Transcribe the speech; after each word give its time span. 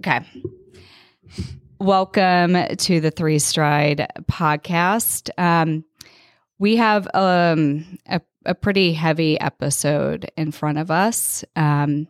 Okay. 0.00 0.20
Welcome 1.78 2.56
to 2.76 3.00
the 3.00 3.10
Three 3.10 3.38
Stride 3.38 4.06
podcast. 4.30 5.28
Um, 5.36 5.84
we 6.58 6.76
have 6.76 7.06
um, 7.12 7.98
a, 8.06 8.22
a 8.46 8.54
pretty 8.54 8.94
heavy 8.94 9.38
episode 9.38 10.30
in 10.38 10.52
front 10.52 10.78
of 10.78 10.90
us. 10.90 11.44
Um, 11.54 12.08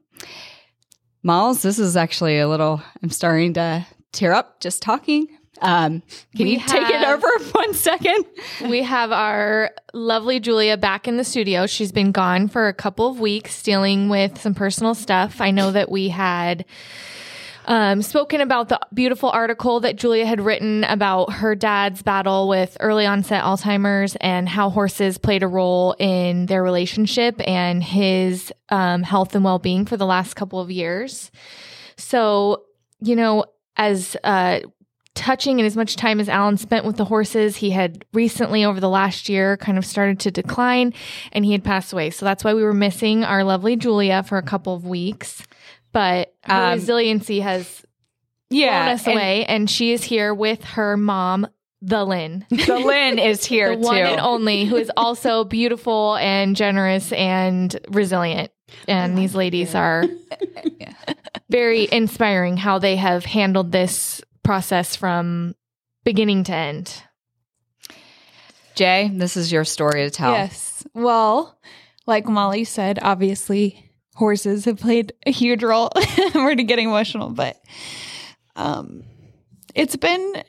Miles, 1.25 1.63
this 1.63 1.81
is 1.81 1.97
actually 1.97 2.39
a 2.39 2.49
little, 2.49 2.81
I'm 3.03 3.11
starting 3.11 3.55
to 3.55 3.85
tear 4.13 4.33
up 4.35 4.61
just 4.61 4.83
talking. 4.83 5.27
Um, 5.61 6.03
can 6.37 6.47
We 6.47 6.53
you 6.53 6.61
take 6.61 6.89
it 6.89 6.95
have- 6.95 7.19
over 7.19 7.45
one 7.53 7.75
second? 7.75 8.25
We 8.69 8.83
have 8.85 9.11
our 9.11 9.73
lovely 9.93 10.39
Julia 10.39 10.77
back 10.77 11.09
in 11.09 11.17
the 11.17 11.25
studio. 11.25 11.67
She's 11.67 11.91
been 11.91 12.13
gone 12.13 12.47
for 12.47 12.69
a 12.69 12.73
couple 12.73 13.09
of 13.09 13.19
weeks 13.19 13.65
dealing 13.65 14.09
with 14.09 14.41
some 14.41 14.55
personal 14.55 14.95
stuff. 14.95 15.41
I 15.41 15.51
know 15.51 15.73
that 15.73 15.91
we 15.91 16.09
had 16.09 16.65
um, 17.71 18.03
spoken 18.03 18.41
about 18.41 18.69
the 18.69 18.81
beautiful 18.93 19.31
article 19.31 19.79
that 19.81 19.95
Julia 19.95 20.27
had 20.27 20.41
written 20.41 20.83
about 20.83 21.35
her 21.35 21.55
dad's 21.55 22.03
battle 22.03 22.49
with 22.49 22.77
early 22.81 23.07
onset 23.07 23.45
Alzheimer's 23.45 24.17
and 24.21 24.49
how 24.49 24.71
horses 24.71 25.19
played 25.19 25.45
a 25.45 25.47
role 25.47 25.95
in 26.01 26.47
their 26.47 26.65
relationship 26.65 27.41
and 27.47 27.81
his 27.81 28.53
um, 28.71 29.05
health 29.05 29.37
and 29.37 29.45
well 29.45 29.61
being 29.61 29.87
for 29.87 29.97
the 29.97 30.05
last 30.05 30.35
couple 30.35 30.59
of 30.59 30.69
years. 30.69 31.31
So, 31.97 32.65
you 33.01 33.15
know, 33.15 33.45
as 33.77 34.17
uh, 34.25 34.61
touching 35.15 35.61
and 35.61 35.67
as 35.67 35.77
much 35.77 35.95
time 35.95 36.19
as 36.19 36.29
Allan 36.29 36.57
spent 36.57 36.85
with 36.85 36.97
the 36.97 37.05
horses, 37.05 37.59
he 37.59 37.71
had 37.71 38.05
recently, 38.13 38.65
over 38.65 38.81
the 38.81 38.89
last 38.89 39.29
year, 39.29 39.57
kind 39.57 39.79
of 39.79 39.87
started 39.87 40.19
to 40.21 40.33
decline 40.33 40.93
and 41.31 41.45
he 41.45 41.53
had 41.53 41.63
passed 41.63 41.93
away. 41.93 42.11
So 42.11 42.27
that's 42.27 42.43
why 42.43 42.53
we 42.53 42.65
were 42.65 42.75
missing 42.75 43.23
our 43.23 43.45
lovely 43.45 43.77
Julia 43.77 44.25
for 44.25 44.39
a 44.39 44.43
couple 44.43 44.75
of 44.75 44.85
weeks. 44.85 45.45
But 45.93 46.35
her 46.45 46.55
Um, 46.55 46.73
resiliency 46.75 47.41
has 47.41 47.85
blown 48.51 48.69
us 48.69 49.07
and 49.07 49.15
away, 49.17 49.45
and 49.47 49.69
she 49.69 49.93
is 49.93 50.05
here 50.05 50.33
with 50.35 50.63
her 50.65 50.97
mom, 50.97 51.47
the 51.83 52.05
Lynn. 52.05 52.47
The 52.51 52.79
Lynn 52.79 53.19
is 53.19 53.45
here 53.45 53.71
The 53.77 53.79
one 53.83 53.97
too. 53.97 54.03
and 54.03 54.21
only, 54.21 54.65
who 54.67 54.77
is 54.77 54.91
also 54.97 55.45
beautiful 55.59 56.17
and 56.17 56.55
generous 56.57 57.13
and 57.13 57.77
resilient. 57.89 58.51
And 58.87 59.19
these 59.19 59.35
ladies 59.35 59.75
are 59.75 60.05
very 61.49 61.89
inspiring 61.91 62.57
how 62.57 62.79
they 62.79 62.97
have 62.97 63.25
handled 63.25 63.73
this 63.73 64.21
process 64.45 64.95
from 64.95 65.55
beginning 66.05 66.45
to 66.45 66.55
end. 66.55 67.03
Jay, 68.77 69.11
this 69.13 69.37
is 69.37 69.51
your 69.51 69.65
story 69.65 70.05
to 70.05 70.11
tell. 70.11 70.33
Yes. 70.33 70.87
Well, 70.95 71.59
like 72.07 72.27
Molly 72.27 72.65
said, 72.65 72.99
obviously 73.03 73.90
horses 74.21 74.67
have 74.67 74.79
played 74.79 75.15
a 75.27 75.33
huge 75.33 75.65
role. 75.65 75.91
I'm 75.97 76.37
already 76.37 76.63
getting 76.63 76.89
emotional, 76.89 77.31
but 77.31 77.61
um 78.55 79.03
it's 79.75 79.97
been 79.97 80.45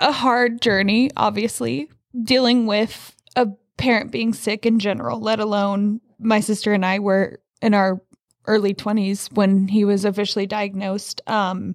a 0.00 0.12
hard 0.12 0.60
journey, 0.60 1.10
obviously, 1.16 1.90
dealing 2.22 2.66
with 2.66 3.16
a 3.34 3.48
parent 3.78 4.12
being 4.12 4.34
sick 4.34 4.66
in 4.66 4.78
general, 4.78 5.18
let 5.18 5.40
alone 5.40 6.00
my 6.18 6.40
sister 6.40 6.74
and 6.74 6.84
I 6.84 6.98
were 6.98 7.40
in 7.62 7.72
our 7.72 8.02
early 8.46 8.74
20s 8.74 9.32
when 9.32 9.66
he 9.68 9.84
was 9.84 10.04
officially 10.04 10.46
diagnosed. 10.46 11.22
Um 11.26 11.74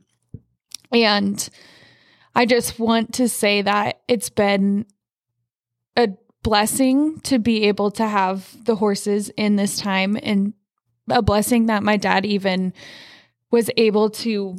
and 0.92 1.50
I 2.36 2.45
just 2.45 2.80
want 2.80 3.16
to 3.16 3.28
say 3.28 3.64
that 3.64 4.02
it's 4.08 4.30
been 4.30 4.86
a 5.98 6.09
blessing 6.44 7.20
to 7.22 7.39
be 7.39 7.64
able 7.64 7.89
to 7.92 8.08
have 8.08 8.64
the 8.64 8.76
horses 8.76 9.30
in 9.30 9.55
this 9.55 9.78
time 9.78 10.17
and 10.22 10.53
a 11.12 11.22
blessing 11.22 11.67
that 11.67 11.84
my 11.84 11.98
dad 11.98 12.26
even 12.26 12.73
was 13.52 13.70
able 13.78 14.09
to 14.09 14.58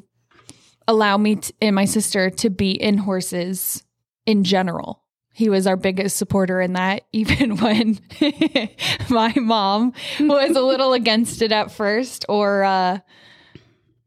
allow 0.87 1.17
me 1.17 1.37
t- 1.37 1.55
and 1.61 1.75
my 1.75 1.85
sister 1.85 2.31
to 2.31 2.51
be 2.51 2.73
in 2.73 2.99
horses 2.99 3.83
in 4.27 4.45
general. 4.45 5.03
He 5.35 5.49
was 5.49 5.67
our 5.67 5.77
biggest 5.77 6.17
supporter 6.17 6.61
in 6.61 6.75
that, 6.75 7.05
even 7.13 7.57
when 7.57 7.99
my 9.09 9.33
mom 9.37 9.93
was 10.21 10.57
a 10.57 10.63
little 10.63 10.93
against 10.93 11.43
it 11.43 11.53
at 11.53 11.73
first 11.73 12.27
or 12.29 12.65
uh, 12.65 12.99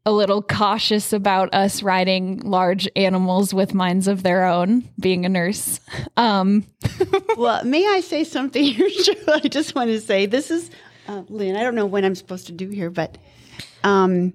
a 0.06 0.12
little 0.12 0.40
cautious 0.40 1.12
about 1.12 1.52
us 1.52 1.82
riding 1.82 2.38
large 2.38 2.88
animals 2.94 3.52
with 3.52 3.74
minds 3.74 4.06
of 4.06 4.22
their 4.22 4.44
own, 4.44 4.88
being 5.00 5.26
a 5.26 5.28
nurse. 5.28 5.80
Um, 6.16 6.64
well, 7.36 7.64
may 7.64 7.84
I 7.84 8.00
say 8.00 8.22
something 8.22 8.62
here? 8.62 8.88
I 9.26 9.40
just 9.40 9.74
want 9.74 9.90
to 9.90 10.00
say 10.00 10.26
this 10.26 10.52
is 10.52 10.70
uh, 11.08 11.22
Lynn. 11.28 11.56
I 11.56 11.62
don't 11.62 11.74
know 11.74 11.86
what 11.86 12.04
I'm 12.04 12.14
supposed 12.14 12.46
to 12.46 12.52
do 12.52 12.68
here, 12.68 12.90
but 12.90 13.18
um, 13.84 14.32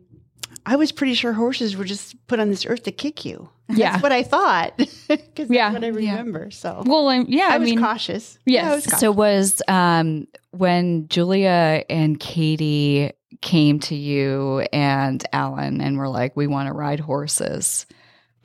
I 0.66 0.76
was 0.76 0.92
pretty 0.92 1.14
sure 1.14 1.34
horses 1.34 1.76
were 1.76 1.86
just 1.86 2.16
put 2.28 2.40
on 2.40 2.50
this 2.50 2.66
earth 2.66 2.84
to 2.84 2.92
kick 2.92 3.26
you. 3.26 3.50
Yeah. 3.70 3.92
That's 3.94 4.04
what 4.04 4.12
I 4.12 4.24
thought. 4.24 4.78
Because 5.08 5.50
Yeah. 5.50 5.72
that's 5.72 5.82
what 5.82 5.84
I 5.84 5.88
remember. 5.90 6.52
So 6.52 6.84
well, 6.86 7.10
I'm, 7.10 7.26
yeah, 7.28 7.50
I, 7.52 7.56
I, 7.56 7.58
was 7.58 7.70
mean, 7.70 7.80
cautious. 7.80 8.38
yes. 8.46 8.64
Yeah, 8.64 8.72
I 8.72 8.76
was 8.76 8.86
cautious. 8.86 9.00
So 9.00 9.12
was 9.12 9.62
um 9.68 10.28
when 10.52 11.08
Julia 11.10 11.84
and 11.90 12.20
Katie 12.20 13.12
came 13.42 13.80
to 13.82 13.96
you 13.96 14.60
and 14.72 15.24
Allan 15.34 15.82
and 15.82 15.98
were 15.98 16.08
like, 16.10 16.36
we 16.36 16.48
want 16.48 16.68
to 16.68 16.74
ride 16.74 17.00
horses. 17.00 17.86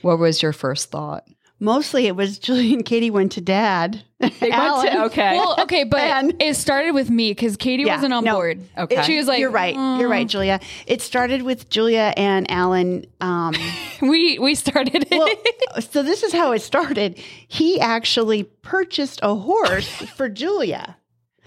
What 0.03 0.19
was 0.19 0.43
your 0.43 0.53
first 0.53 0.91
thought? 0.91 1.25
Mostly 1.59 2.07
it 2.07 2.15
was 2.17 2.39
Julie 2.47 2.75
and 2.75 2.85
Katie 2.85 3.11
went 3.11 3.33
to 3.33 3.41
Dad. 3.41 4.03
They 4.19 4.29
went 4.29 4.41
to, 4.91 5.05
okay. 5.07 5.37
well, 5.37 5.57
okay, 5.63 5.85
but 5.85 6.01
And- 6.01 6.43
it 6.43 6.57
started 6.57 6.93
with 6.93 7.11
me 7.11 7.31
because 7.33 7.57
Katie 7.57 7.83
Yeah, 7.85 7.97
wasn't 7.97 8.13
on 8.15 8.25
no. 8.25 8.35
board. 8.35 8.61
Okay. 8.77 9.03
she 9.03 9.17
was 9.19 9.27
like, 9.27 9.39
"You're 9.41 9.51
right. 9.51 9.75
You're 9.75 10.09
right, 10.09 10.27
Julia." 10.27 10.59
It 10.87 11.03
started 11.03 11.43
with 11.43 11.69
Julia 11.69 12.13
and 12.17 12.51
Allan. 12.51 13.07
Um, 13.21 13.55
We 14.03 14.39
we 14.39 14.55
started 14.55 15.07
it. 15.11 15.19
well, 15.19 15.83
so 15.91 16.03
this 16.03 16.23
is 16.23 16.33
how 16.33 16.53
it 16.53 16.61
started. 16.61 17.19
He 17.49 17.81
actually 17.81 18.45
purchased 18.45 19.21
a 19.23 19.35
horse 19.35 19.89
for 19.89 20.29
Julia. 20.29 20.97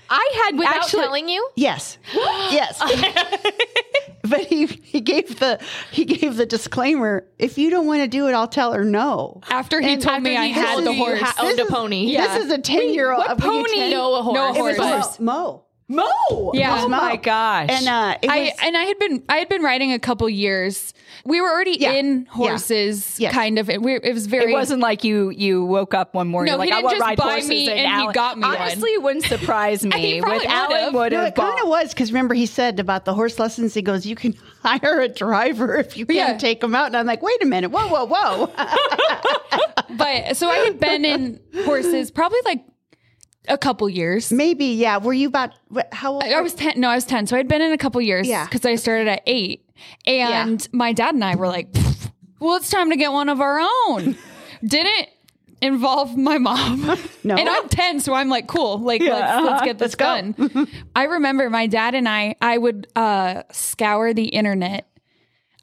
I 0.10 0.42
had 0.46 0.58
Without 0.58 0.76
actually 0.78 1.04
telling 1.04 1.30
you? 1.30 1.50
Yes, 1.56 1.98
yes. 2.14 2.80
but 4.24 4.42
he 4.42 4.66
he 4.66 5.02
gave 5.02 5.40
the 5.40 5.60
he 5.92 6.06
gave 6.06 6.36
the 6.36 6.46
disclaimer. 6.46 7.26
If 7.38 7.58
you 7.58 7.70
don't 7.70 7.86
want 7.88 8.02
to 8.02 8.08
do 8.08 8.28
it, 8.28 8.34
I'll 8.34 8.48
tell 8.48 8.74
her 8.74 8.84
no. 8.84 9.42
after 9.50 9.80
he 9.82 9.98
told 9.98 10.22
me 10.24 10.36
I 10.36 10.46
had 10.48 10.78
the 10.80 10.84
you 10.84 10.92
you 10.92 11.06
horse. 11.06 11.20
ha- 11.22 11.36
owned 11.40 11.52
This 11.58 11.60
a 11.60 11.64
is- 11.64 11.70
pony. 11.72 12.06
Yeah. 12.12 12.28
This 12.38 12.46
is 12.46 12.52
a 12.52 12.58
ten 12.58 12.94
year 12.94 13.12
old. 13.12 13.26
pony? 13.38 13.90
No, 13.92 14.16
a 14.16 14.22
horse. 14.22 14.36
No 14.36 14.54
It 14.56 14.62
was 14.62 14.78
horse. 14.78 15.20
Mo. 15.20 15.34
Mo. 15.34 15.64
Mo. 15.92 16.52
Yeah. 16.54 16.84
Oh 16.84 16.88
my 16.88 17.16
gosh. 17.16 17.70
And 17.72 17.88
uh, 17.88 18.16
it 18.22 18.30
I 18.30 18.40
was, 18.42 18.52
and 18.62 18.78
I 18.78 18.84
had 18.84 19.00
been 19.00 19.24
I 19.28 19.38
had 19.38 19.50
been 19.50 19.64
riding 19.64 19.92
a 19.92 19.98
couple 20.00 20.30
years. 20.30 20.94
We 21.26 21.42
were 21.42 21.50
already 21.50 21.78
Yeah. 21.80 21.94
in 21.94 22.22
Yeah. 22.26 22.32
horses, 22.32 23.20
Yes. 23.20 23.34
kind 23.34 23.58
of. 23.58 23.70
It, 23.72 23.82
we, 23.82 23.96
it 23.96 24.14
was 24.14 24.28
very. 24.28 24.52
it 24.52 24.54
wasn't 24.56 24.82
like 24.82 25.04
you 25.04 25.32
you 25.32 25.66
woke 25.66 25.96
up 25.96 26.14
one 26.14 26.28
morning 26.28 26.52
No, 26.54 26.58
like 26.60 26.68
he 26.68 26.72
didn't 26.72 26.84
want 26.86 26.98
just 26.98 27.08
ride 27.08 27.18
buy 27.18 27.42
me 27.42 27.70
and 27.72 28.02
he 28.04 28.14
got 28.14 28.38
me. 28.38 28.46
Honestly, 28.46 28.92
it 28.92 29.02
wouldn't 29.02 29.26
surprise 29.26 29.84
me. 29.86 30.00
He 30.16 30.22
probably 30.22 30.38
With 30.40 30.48
Allan 30.48 30.78
would've. 30.78 30.94
would 30.94 31.12
no, 31.14 31.26
it 31.26 31.36
kind 31.36 31.60
of 31.60 31.68
was 31.68 31.90
because 31.90 32.12
remember 32.12 32.36
he 32.36 32.46
said 32.46 32.80
about 32.80 33.06
the 33.06 33.16
horse 33.16 33.40
lessons. 33.40 33.74
He 33.74 33.82
goes, 33.82 34.06
"You 34.06 34.16
can 34.16 34.36
hire 34.64 35.02
a 35.02 35.08
driver 35.10 35.76
if 35.78 35.98
you 35.98 36.06
can't 36.06 36.34
Yeah. 36.34 36.38
take 36.38 36.62
them 36.62 36.76
out." 36.76 36.86
And 36.88 36.98
I'm 36.98 37.08
like, 37.08 37.24
"Wait 37.24 37.42
a 37.42 37.48
minute, 37.48 37.72
whoa, 37.72 37.88
whoa, 37.88 38.06
whoa!" 38.06 38.52
But 39.98 40.38
so 40.38 40.48
I 40.48 40.58
had 40.58 40.80
been 40.80 41.04
in 41.04 41.40
horses 41.66 42.12
probably 42.12 42.40
like 42.46 42.64
a 43.50 43.58
couple 43.58 43.90
years. 43.90 44.32
Maybe, 44.32 44.66
yeah. 44.66 44.98
Were 44.98 45.14
you 45.14 45.28
about 45.28 45.52
what, 45.68 45.94
how 45.94 46.14
old? 46.14 46.24
I 46.24 46.32
I 46.32 46.42
was 46.42 46.54
10. 46.54 46.80
No, 46.80 46.90
I 46.90 46.96
was 46.96 47.06
10. 47.06 47.28
So 47.28 47.36
I'd 47.38 47.48
been 47.48 47.62
in 47.62 47.72
a 47.72 47.78
couple 47.78 48.00
years 48.02 48.28
Yeah. 48.28 48.46
because 48.46 48.66
I 48.66 48.76
started 48.76 49.08
at 49.08 49.22
eight. 49.26 49.66
And 50.06 50.66
my 50.74 50.94
dad 50.94 51.16
and 51.16 51.24
I 51.24 51.36
were 51.36 51.48
like, 51.48 51.72
"Pfft, 51.72 52.12
well, 52.40 52.56
it's 52.56 52.70
time 52.70 52.90
to 52.90 52.96
get 52.98 53.12
one 53.12 53.30
of 53.30 53.42
our 53.42 53.60
own. 53.88 54.16
Didn't 54.66 55.08
involve 55.62 56.16
my 56.18 56.38
mom. 56.38 56.98
No. 57.22 57.36
And 57.36 57.50
I'm 57.50 57.68
10, 57.68 58.00
so 58.00 58.14
I'm 58.14 58.30
like, 58.30 58.48
cool. 58.48 58.78
Like, 58.80 59.02
let's, 59.02 59.46
let's 59.46 59.62
get 59.64 59.78
this 59.78 59.94
Let's 60.00 60.36
go. 60.38 60.46
done. 60.56 60.68
I 60.96 61.04
remember 61.04 61.50
my 61.50 61.68
dad 61.68 61.94
and 61.94 62.08
I, 62.08 62.36
I 62.42 62.58
would 62.58 62.88
uh, 62.96 63.44
scour 63.52 64.14
the 64.14 64.24
internet. 64.30 64.88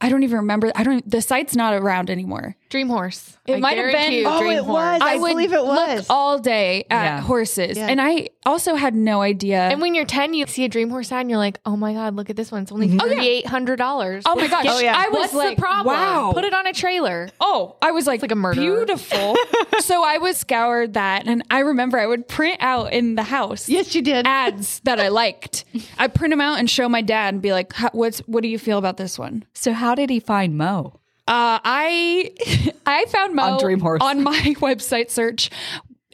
I 0.01 0.09
don't 0.09 0.23
even 0.25 0.39
remember. 0.39 0.71
I 0.75 0.83
don't, 0.83 1.09
the 1.11 1.23
site's 1.23 1.56
not 1.56 1.73
around 1.75 2.11
anymore. 2.11 2.55
Dream 2.69 2.88
horse. 2.88 3.37
It 3.47 3.55
I 3.55 3.61
might 3.61 3.79
have 3.79 3.93
been- 3.93 4.12
you, 4.12 4.25
Oh, 4.26 4.41
Dream 4.41 4.53
it 4.59 4.65
horse. 4.65 4.73
was. 4.75 5.00
I 5.03 5.17
would 5.17 5.29
believe 5.31 5.53
it 5.53 5.61
look 5.62 5.88
was. 5.88 6.06
all 6.11 6.38
day 6.38 6.85
at 6.91 7.05
Yeah. 7.05 7.20
horses. 7.20 7.76
Yeah. 7.79 7.87
And 7.87 8.00
I 8.00 8.29
also 8.44 8.75
had 8.75 8.94
no 8.94 9.23
idea. 9.23 9.61
And 9.61 9.81
when 9.81 9.94
you're 9.94 10.05
10, 10.05 10.35
you 10.35 10.47
see 10.47 10.65
a 10.65 10.69
dream 10.69 10.91
horse 10.91 11.11
ad 11.12 11.20
and 11.23 11.31
you're 11.31 11.38
like, 11.38 11.59
oh 11.65 11.76
my 11.76 11.93
God, 11.94 12.15
look 12.15 12.29
at 12.29 12.37
this 12.37 12.53
one. 12.53 12.62
It's 12.62 12.73
only 12.73 12.88
mm-hmm. 12.88 12.99
$3,800. 12.99 14.23
oh 14.26 14.35
my 14.37 14.49
gosh. 14.49 14.67
Oh, 14.69 14.81
yeah. 14.81 14.94
I 14.97 15.09
was 15.09 15.19
What's 15.19 15.35
like, 15.35 15.56
the 15.56 15.62
problem? 15.62 15.94
wow. 15.94 16.32
Put 16.35 16.44
it 16.44 16.53
on 16.55 16.67
a 16.67 16.73
trailer. 16.73 17.29
Oh, 17.41 17.76
I 17.81 17.93
was 17.93 18.06
like, 18.06 18.20
like 18.23 18.32
a 18.32 18.37
murderer. 18.37 18.85
Beautiful. 18.85 19.37
so 19.81 20.05
I 20.05 20.19
would 20.19 20.37
scour 20.37 20.87
that, 20.88 21.26
and 21.26 21.43
I 21.50 21.61
remember 21.61 21.99
I 21.99 22.06
would 22.06 22.26
print 22.29 22.59
out 22.61 22.93
in 22.93 23.15
the 23.15 23.23
house. 23.23 23.69
Yes, 23.69 23.94
you 23.94 24.03
did. 24.03 24.26
Ads 24.26 24.81
that 24.81 24.99
I 25.00 25.09
liked. 25.09 25.65
I 25.99 26.09
print 26.09 26.32
them 26.32 26.41
out 26.41 26.59
and 26.59 26.69
show 26.69 26.88
my 26.88 27.03
dad 27.03 27.35
and 27.35 27.43
be 27.43 27.53
like, 27.53 27.73
"What's 27.93 28.19
what 28.20 28.43
do 28.43 28.49
you 28.49 28.59
feel 28.59 28.79
about 28.79 28.97
this 28.97 29.19
one?" 29.19 29.44
So 29.55 29.73
how 29.73 29.86
did 29.94 30.11
he 30.11 30.21
find 30.21 30.56
Mo? 30.59 31.00
Uh, 31.29 31.59
I 31.65 32.33
I 32.87 33.05
found 33.06 33.35
Mo 33.35 33.43
On 33.43 33.61
Dream 33.61 33.81
Horse. 33.81 34.03
on 34.03 34.23
my 34.23 34.33
website 34.59 35.11
search, 35.11 35.50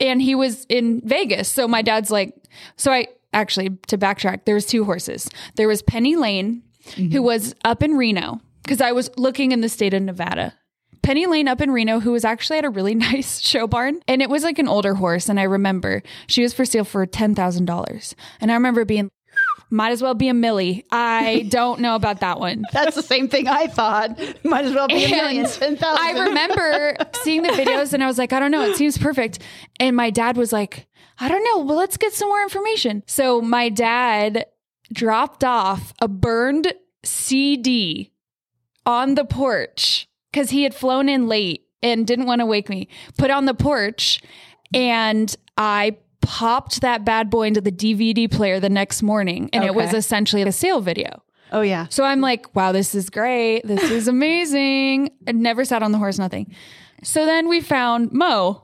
and 0.01 0.21
he 0.23 0.35
was 0.35 0.65
in 0.69 1.01
Vegas. 1.05 1.49
So 1.51 1.67
my 1.69 1.83
dad's 1.83 2.11
like, 2.11 2.35
so 2.77 2.93
I 2.93 3.09
actually 3.33 3.71
to 3.89 3.99
backtrack, 3.99 4.45
there 4.45 4.55
was 4.55 4.67
two 4.67 4.85
horses. 4.85 5.29
There 5.57 5.69
was 5.69 5.83
Penny 5.83 6.17
Lane, 6.17 6.63
Mm-hmm. 6.97 7.13
who 7.13 7.23
was 7.23 7.55
up 7.65 7.81
in 7.85 7.93
Reno. 7.97 8.41
because 8.65 8.81
I 8.81 8.91
was 8.91 9.09
looking 9.17 9.53
in 9.53 9.61
the 9.61 9.69
state 9.69 9.95
of 9.95 10.03
Nevada. 10.03 10.53
Penny 11.05 11.27
Lane 11.27 11.47
up 11.47 11.61
in 11.61 11.71
Reno, 11.71 12.01
who 12.01 12.11
was 12.11 12.25
actually 12.25 12.59
at 12.59 12.65
a 12.65 12.71
really 12.71 12.95
nice 13.13 13.39
show 13.41 13.69
barn, 13.69 14.01
and 14.09 14.21
it 14.21 14.29
was 14.29 14.43
like 14.43 14.59
an 14.59 14.67
older 14.67 14.95
horse. 14.95 15.29
And 15.29 15.39
I 15.39 15.45
remember 15.45 16.03
she 16.27 16.43
was 16.43 16.53
for 16.53 16.65
sale 16.65 16.83
for 16.85 17.07
ten 17.07 17.37
thousand 17.37 17.67
dollars, 17.67 18.17
and 18.41 18.51
I 18.51 18.55
remember 18.55 18.85
being, 18.85 19.11
might 19.73 19.91
as 19.91 20.03
well 20.03 20.15
be 20.15 20.29
a 20.29 20.35
Millie. 20.35 20.85
I 20.93 21.47
don't 21.49 21.81
know 21.81 21.97
about 21.97 22.21
that 22.21 22.39
one. 22.39 22.65
That's 22.73 22.95
the 22.95 23.03
same 23.03 23.29
thing 23.29 23.49
I 23.49 23.67
thought. 23.67 24.21
Might 24.45 24.67
as 24.67 24.75
well 24.75 24.87
be 24.87 25.05
a 25.05 25.09
million, 25.09 25.47
And 25.47 25.55
ten 25.55 25.77
thousand. 25.77 26.05
I 26.05 26.27
remember 26.27 26.97
seeing 27.23 27.43
the 27.43 27.49
videos 27.49 27.93
and 27.93 28.05
I 28.05 28.07
was 28.07 28.19
like, 28.19 28.33
I 28.33 28.39
don't 28.39 28.51
know, 28.51 28.63
it 28.63 28.77
seems 28.77 28.99
perfect. 28.99 29.39
And 29.81 29.97
my 29.97 30.11
dad 30.11 30.37
was 30.37 30.53
like, 30.53 30.87
I 31.19 31.29
don't 31.29 31.43
know, 31.43 31.65
well, 31.65 31.77
let's 31.77 31.97
get 31.97 32.13
some 32.13 32.29
more 32.29 32.43
information. 32.43 33.03
So 33.07 33.41
my 33.41 33.71
dad 33.71 34.47
dropped 34.93 35.43
off 35.43 35.95
a 36.01 36.09
burned 36.09 36.73
CD 37.03 38.13
on 38.85 39.15
the 39.15 39.25
porch 39.25 40.07
because 40.31 40.51
he 40.51 40.65
had 40.65 40.75
flown 40.75 41.09
in 41.09 41.29
late 41.29 41.67
and 41.83 42.07
didn't 42.07 42.27
want 42.27 42.41
to 42.41 42.47
wake 42.47 42.69
me. 42.69 42.89
Put 43.17 43.31
on 43.31 43.47
the 43.47 43.55
porch 43.55 44.21
and 44.75 45.35
I 45.57 45.97
popped 46.23 46.81
that 46.81 47.05
bad 47.05 47.29
boy 47.29 47.49
into 47.49 47.61
the 47.61 47.73
DVD 47.73 48.31
player 48.31 48.59
the 48.61 48.71
next 48.71 49.03
morning 49.03 49.51
and 49.53 49.65
it 49.65 49.75
was 49.75 49.93
essentially 49.93 50.43
a 50.43 50.53
sale 50.53 50.81
video. 50.81 51.23
Oh 51.53 51.61
yeah. 51.61 51.87
So 51.91 52.05
I'm 52.05 52.23
like, 52.23 52.55
wow, 52.57 52.73
this 52.73 52.95
is 52.95 53.11
great. 53.11 53.61
This 53.65 53.83
is 53.91 54.09
amazing. 54.09 55.11
I 55.29 55.33
never 55.33 55.65
sat 55.67 55.83
on 55.83 55.93
the 55.93 55.99
horse, 55.99 56.19
nothing. 56.19 56.55
So 57.03 57.27
then 57.27 57.49
we 57.49 57.61
found 57.61 58.13
Mo 58.13 58.63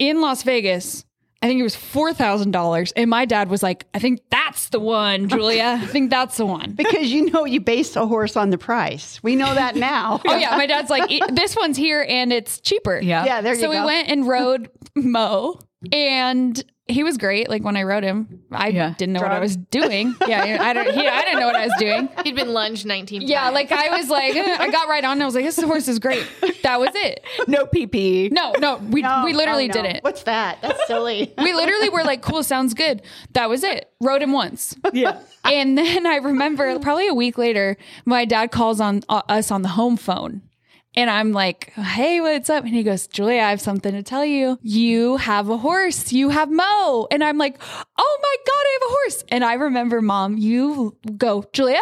in 0.00 0.20
Las 0.20 0.42
Vegas. 0.42 1.04
I 1.42 1.48
think 1.48 1.60
it 1.60 1.62
was 1.62 1.76
$4,000. 1.76 2.92
And 2.96 3.10
my 3.10 3.26
dad 3.26 3.50
was 3.50 3.62
like, 3.62 3.84
I 3.94 3.98
think 3.98 4.20
that's 4.30 4.70
the 4.70 4.80
one, 4.80 5.28
Julia. 5.28 5.78
I 5.80 5.86
think 5.86 6.10
that's 6.10 6.38
the 6.38 6.46
one. 6.46 6.72
Because 6.76 7.12
you 7.12 7.30
know 7.30 7.44
you 7.44 7.60
base 7.60 7.94
a 7.94 8.06
horse 8.06 8.36
on 8.36 8.50
the 8.50 8.58
price. 8.58 9.22
We 9.22 9.36
know 9.36 9.54
that 9.54 9.76
now. 9.76 10.20
Oh, 10.26 10.34
yeah. 10.36 10.56
My 10.56 10.66
dad's 10.66 10.90
like, 10.90 11.10
"E- 11.10 11.20
this 11.32 11.54
one's 11.54 11.76
here 11.76 12.04
and 12.08 12.32
it's 12.32 12.58
cheaper. 12.60 12.98
Yeah. 13.00 13.24
Yeah, 13.24 13.40
there 13.42 13.54
you 13.54 13.60
so 13.60 13.70
go. 13.70 13.78
we 13.78 13.84
went 13.86 14.08
and 14.08 14.26
rode 14.26 14.70
Mo, 14.96 15.60
and 15.92 16.62
he 16.88 17.02
was 17.02 17.18
great. 17.18 17.48
Like 17.50 17.64
when 17.64 17.76
I 17.76 17.82
rode 17.82 18.04
him, 18.04 18.42
I 18.52 18.68
Yeah. 18.68 18.94
didn't 18.96 19.14
know 19.14 19.20
what 19.20 19.32
I 19.32 19.40
was 19.40 19.56
doing. 19.56 20.14
Yeah, 20.28 20.58
I 20.60 20.72
don't. 20.72 20.94
He, 20.94 21.06
I 21.08 21.22
didn't 21.22 21.40
know 21.40 21.46
what 21.46 21.56
I 21.56 21.64
was 21.64 21.74
doing. 21.80 22.08
He'd 22.24 22.36
been 22.36 22.52
lunged 22.52 22.86
19 22.86 23.22
Yeah, 23.22 23.50
like 23.50 23.72
I 23.72 23.96
was 23.96 24.08
like, 24.08 24.36
eh, 24.36 24.56
I 24.60 24.70
got 24.70 24.88
right 24.88 25.04
on. 25.04 25.12
And 25.12 25.22
I 25.22 25.26
was 25.26 25.34
like, 25.34 25.44
this 25.44 25.60
horse 25.60 25.88
is 25.88 25.98
great. 25.98 26.24
That 26.62 26.78
was 26.78 26.90
it. 26.94 27.24
No 27.48 27.66
PP. 27.66 28.30
No, 28.30 28.52
no, 28.58 28.76
we 28.76 29.02
No, 29.02 29.22
we 29.24 29.32
literally 29.32 29.64
oh, 29.64 29.74
no. 29.74 29.82
didn't. 29.82 30.04
What's 30.04 30.22
that? 30.24 30.58
That's 30.62 30.86
silly. 30.86 31.34
We 31.38 31.52
literally 31.54 31.88
were 31.88 32.04
like, 32.04 32.22
cool, 32.22 32.42
sounds 32.44 32.72
good. 32.74 33.02
That 33.32 33.48
was 33.48 33.64
it. 33.64 33.90
Rode 34.00 34.22
him 34.22 34.32
once. 34.32 34.76
Yeah. 34.92 35.20
And 35.44 35.76
then 35.76 36.06
I 36.06 36.16
remember 36.16 36.78
probably 36.78 37.08
a 37.08 37.14
week 37.14 37.36
later, 37.38 37.76
my 38.04 38.24
dad 38.24 38.50
calls 38.52 38.80
on 38.80 39.02
uh, 39.08 39.22
us 39.28 39.50
on 39.50 39.62
the 39.62 39.68
home 39.68 39.96
phone. 39.96 40.42
And 40.96 41.10
I'm 41.10 41.32
like, 41.32 41.72
hey, 41.74 42.20
what's 42.22 42.48
up? 42.48 42.64
And 42.64 42.74
he 42.74 42.82
goes, 42.82 43.06
Julia, 43.06 43.42
I 43.42 43.50
have 43.50 43.60
something 43.60 43.92
to 43.92 44.02
tell 44.02 44.24
you. 44.24 44.58
You 44.62 45.18
have 45.18 45.50
a 45.50 45.58
horse. 45.58 46.10
You 46.12 46.30
have 46.30 46.50
Mo. 46.50 47.06
And 47.10 47.22
I'm 47.22 47.36
like, 47.36 47.60
oh 47.98 48.18
my 48.22 48.36
God, 48.46 48.52
I 48.52 48.78
have 48.80 48.88
a 48.88 48.92
horse. 48.92 49.24
And 49.28 49.44
I 49.44 49.54
remember, 49.54 50.00
mom, 50.00 50.38
you 50.38 50.96
go, 51.18 51.44
Julia, 51.52 51.80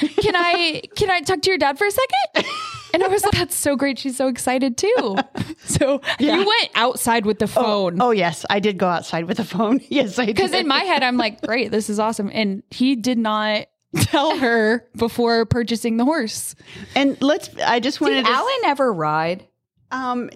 can 0.00 0.36
I 0.36 0.82
can 0.96 1.10
I 1.10 1.20
talk 1.20 1.40
to 1.42 1.50
your 1.50 1.58
dad 1.58 1.78
for 1.78 1.86
a 1.86 1.90
second? 1.90 2.50
And 2.92 3.02
I 3.02 3.08
was 3.08 3.24
like, 3.24 3.32
that's 3.32 3.56
so 3.56 3.74
great. 3.74 3.98
She's 3.98 4.16
so 4.16 4.28
excited 4.28 4.76
too. 4.76 5.16
So 5.66 6.02
you 6.20 6.30
went 6.30 6.70
outside 6.74 7.24
with 7.24 7.38
the 7.38 7.46
oh, 7.46 7.48
phone. 7.48 8.00
Oh 8.00 8.10
yes, 8.10 8.44
I 8.50 8.60
did 8.60 8.76
go 8.76 8.86
outside 8.86 9.24
with 9.24 9.38
the 9.38 9.44
phone. 9.44 9.80
Yes, 9.88 10.18
I 10.18 10.26
did. 10.26 10.36
Because 10.36 10.52
in 10.52 10.68
my 10.68 10.80
head, 10.80 11.02
I'm 11.02 11.16
like, 11.16 11.40
great, 11.40 11.70
this 11.70 11.88
is 11.88 11.98
awesome. 11.98 12.30
And 12.32 12.62
he 12.70 12.94
did 12.94 13.16
not 13.16 13.66
tell 13.96 14.38
her 14.38 14.86
before 14.96 15.44
purchasing 15.46 15.96
the 15.96 16.04
horse. 16.04 16.54
and 16.94 17.20
let's. 17.22 17.50
I 17.64 17.80
just 17.80 18.00
wanted 18.00 18.16
to 18.16 18.22
Did 18.22 18.28
to. 18.28 18.32
Allan 18.34 18.58
ever 18.66 18.92
ride? 18.92 19.46
Um, 19.90 20.28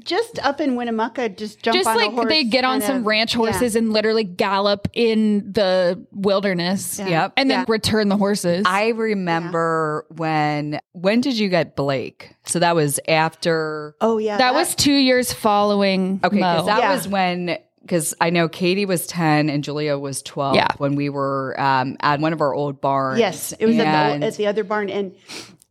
just 0.00 0.38
up 0.44 0.60
in 0.60 0.76
Winnemucca, 0.76 1.30
just 1.30 1.62
jump 1.62 1.74
Just 1.76 1.88
on 1.88 1.96
like 1.96 2.10
a 2.10 2.14
horse. 2.14 2.28
they 2.28 2.44
get 2.44 2.64
on 2.64 2.82
some 2.82 2.96
of- 2.98 3.06
ranch 3.06 3.32
yeah. 3.32 3.38
horses 3.38 3.74
and 3.74 3.90
literally 3.90 4.24
gallop 4.24 4.86
in 4.92 5.50
the 5.50 6.04
wilderness. 6.12 6.98
Yep. 6.98 7.32
And 7.38 7.50
then 7.50 7.60
Yeah. 7.60 7.64
return 7.68 8.08
the 8.10 8.18
horses. 8.18 8.64
I 8.66 8.88
remember 8.88 10.04
when 10.14 10.78
when 10.92 11.22
did 11.22 11.38
you 11.38 11.48
get 11.48 11.74
Blake? 11.74 12.34
So 12.44 12.58
that 12.58 12.74
was 12.74 13.00
after 13.08 13.94
Oh 14.02 14.18
yeah, 14.18 14.36
that 14.36 14.52
was 14.52 14.74
two 14.74 14.92
years 14.92 15.32
following. 15.32 16.20
Okay, 16.22 16.36
because 16.36 16.66
that 16.66 16.80
Yeah. 16.80 16.92
was 16.92 17.08
when 17.08 17.56
because 17.88 18.14
I 18.20 18.28
know 18.28 18.48
Katie 18.48 18.84
was 18.84 19.06
ten 19.06 19.48
and 19.48 19.64
Julia 19.64 19.98
was 19.98 20.22
twelve 20.22 20.54
Yeah. 20.54 20.68
when 20.76 20.94
we 20.94 21.08
were 21.08 21.58
um, 21.58 21.96
at 22.00 22.20
one 22.20 22.34
of 22.34 22.42
our 22.42 22.52
old 22.52 22.80
barns. 22.80 23.18
Yes, 23.18 23.52
it 23.58 23.64
was 23.64 23.78
at 23.78 24.18
the, 24.20 24.26
at 24.26 24.34
the 24.36 24.46
other 24.46 24.62
barn, 24.62 24.90
and 24.90 25.14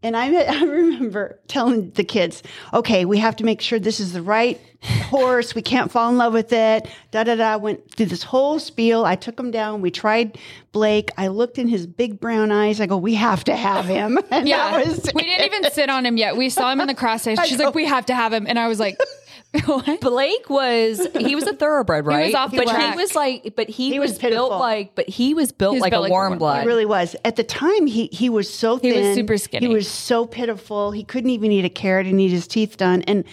and 0.02 0.18
I 0.18 0.34
I 0.36 0.64
remember 0.64 1.40
telling 1.48 1.92
the 1.92 2.04
kids, 2.04 2.42
okay, 2.74 3.06
we 3.06 3.20
have 3.20 3.36
to 3.38 3.44
make 3.44 3.62
sure 3.62 3.80
this 3.80 4.00
is 4.00 4.14
the 4.14 4.22
right 4.24 4.60
horse. 4.84 5.56
We 5.56 5.62
can't 5.62 5.92
fall 5.92 6.10
in 6.10 6.18
love 6.18 6.34
with 6.34 6.54
it. 6.54 6.88
Da 7.12 7.24
da 7.24 7.36
da. 7.36 7.58
Went 7.58 7.92
through 7.92 8.06
this 8.08 8.24
whole 8.24 8.60
spiel. 8.60 9.06
I 9.06 9.16
took 9.16 9.40
him 9.40 9.52
down. 9.52 9.82
We 9.82 9.92
tried 9.92 10.38
Blake. 10.72 11.10
I 11.18 11.28
looked 11.28 11.58
in 11.58 11.68
his 11.68 11.88
big 11.88 12.20
brown 12.20 12.52
eyes. 12.52 12.80
I 12.80 12.86
go, 12.86 12.98
we 12.98 13.16
have 13.16 13.44
to 13.46 13.56
have 13.56 13.86
him. 13.86 14.20
And 14.30 14.48
yeah. 14.48 14.72
that 14.72 14.86
was 14.86 15.10
we 15.16 15.24
didn't 15.24 15.46
even 15.46 15.72
sit 15.72 15.90
on 15.90 16.06
him 16.06 16.18
yet. 16.18 16.38
We 16.38 16.50
saw 16.50 16.72
him 16.72 16.82
in 16.82 16.88
the 16.88 16.94
crosshairs. 16.94 17.44
She's 17.46 17.58
like, 17.60 17.74
we 17.74 17.86
have 17.86 18.06
to 18.08 18.14
have 18.16 18.34
him. 18.34 18.46
And 18.46 18.60
I 18.60 18.68
was 18.68 18.80
like, 18.80 18.98
what? 19.66 20.02
Blake 20.02 20.50
was 20.50 21.08
he 21.18 21.34
was 21.36 21.46
a 21.48 21.54
thoroughbred, 21.54 22.06
right? 22.06 22.34
off 22.36 22.52
the 22.52 22.58
but 22.58 22.68
track. 22.68 22.94
he 22.94 22.98
was 23.02 23.16
like, 23.16 23.54
but 23.56 23.70
he, 23.70 23.92
He 23.92 24.00
was, 24.00 24.12
was 24.12 24.20
built 24.20 24.32
pitiful. 24.32 24.60
like, 24.60 24.94
but 24.96 25.08
he 25.10 25.34
was 25.34 25.52
built 25.52 25.74
He 25.74 25.78
was 25.78 25.82
like 25.82 25.92
built 25.92 26.00
a 26.02 26.04
like 26.04 26.10
a 26.10 26.12
warm 26.12 26.30
warm 26.32 26.40
blood. 26.40 26.64
It 26.66 26.68
really 26.68 26.86
was. 26.86 27.16
At 27.24 27.38
the 27.38 27.44
time, 27.44 27.88
he 27.88 28.08
he 28.12 28.30
was 28.30 28.54
so 28.54 28.78
He 28.78 28.92
thin. 28.92 29.06
was 29.08 29.16
super 29.16 29.38
skinny. 29.38 29.68
He 29.68 29.74
was 29.74 29.88
so 29.90 30.26
pitiful. 30.26 30.92
He 30.92 31.04
couldn't 31.04 31.30
even 31.32 31.52
eat 31.52 31.66
a 31.66 31.70
carrot 31.70 32.08
and 32.08 32.20
eat 32.20 32.30
his 32.32 32.46
teeth 32.48 32.78
done. 32.78 33.02
And 33.04 33.24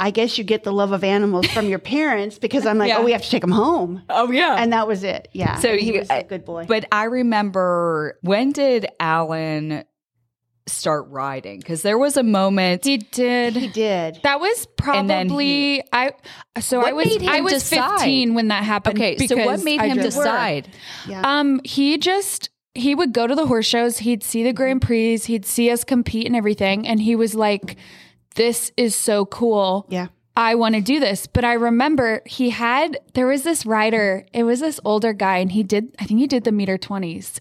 I 0.00 0.10
guess 0.10 0.36
you 0.36 0.42
get 0.42 0.64
the 0.64 0.72
love 0.72 0.90
of 0.90 1.04
animals 1.04 1.46
from 1.46 1.68
your 1.68 1.78
parents 1.78 2.36
because 2.38 2.66
I'm 2.66 2.76
like, 2.76 2.88
Yeah. 2.90 2.98
oh, 2.98 3.04
we 3.04 3.12
have 3.12 3.22
to 3.22 3.30
take 3.30 3.44
him 3.44 3.52
home. 3.52 4.02
oh 4.10 4.32
yeah, 4.32 4.56
And 4.58 4.72
that 4.72 4.88
was 4.88 5.04
it. 5.04 5.28
Yeah. 5.32 5.58
So 5.60 5.76
he 5.76 5.92
he- 5.92 5.98
was 6.00 6.10
a 6.10 6.24
good 6.24 6.44
boy. 6.44 6.64
But 6.66 6.86
I 6.90 7.04
remember 7.04 8.18
when 8.22 8.50
did 8.50 8.86
Allan 8.98 9.84
start 10.66 11.06
riding? 11.08 11.58
Because 11.58 11.82
there 11.82 11.98
was 11.98 12.16
a 12.16 12.22
moment. 12.22 12.84
He 12.84 12.98
did. 12.98 13.56
he 13.56 13.68
did. 13.68 14.20
That 14.22 14.40
was 14.40 14.66
And 14.92 15.08
then 15.08 15.28
probably 15.28 15.82
I. 15.92 16.12
So 16.60 16.84
I 16.84 16.92
was 16.92 17.16
I 17.26 17.40
was 17.40 17.52
decide? 17.54 17.98
fifteen 17.98 18.34
when 18.34 18.48
that 18.48 18.64
happened. 18.64 18.98
okay, 18.98 19.16
so 19.26 19.36
what 19.44 19.62
made 19.64 19.80
I 19.80 19.88
him 19.88 19.98
decide? 19.98 20.68
Yeah. 21.06 21.22
Um, 21.24 21.60
he 21.64 21.98
just 21.98 22.50
he 22.74 22.94
would 22.94 23.12
go 23.12 23.26
to 23.26 23.34
the 23.34 23.46
horse 23.46 23.66
shows. 23.66 23.98
He'd 23.98 24.22
see 24.22 24.42
the 24.42 24.52
Grand 24.52 24.82
Prix. 24.82 25.18
He'd 25.18 25.44
see 25.44 25.70
us 25.70 25.84
compete 25.84 26.26
and 26.26 26.36
everything, 26.36 26.86
and 26.86 27.00
he 27.00 27.16
was 27.16 27.34
like, 27.34 27.76
"This 28.34 28.72
is 28.76 28.94
so 28.94 29.26
cool." 29.26 29.86
yeah. 29.88 30.08
I 30.34 30.54
want 30.54 30.74
to 30.76 30.80
do 30.80 30.98
this. 30.98 31.26
But 31.26 31.44
I 31.44 31.52
remember 31.52 32.22
he 32.24 32.48
had, 32.48 32.98
there 33.12 33.26
was 33.26 33.42
this 33.42 33.66
rider, 33.66 34.24
it 34.32 34.44
was 34.44 34.60
this 34.60 34.80
older 34.82 35.12
guy, 35.12 35.36
and 35.36 35.52
he 35.52 35.62
did, 35.62 35.94
I 35.98 36.06
think 36.06 36.20
he 36.20 36.26
did 36.26 36.44
the 36.44 36.52
meter 36.52 36.78
20s. 36.78 37.38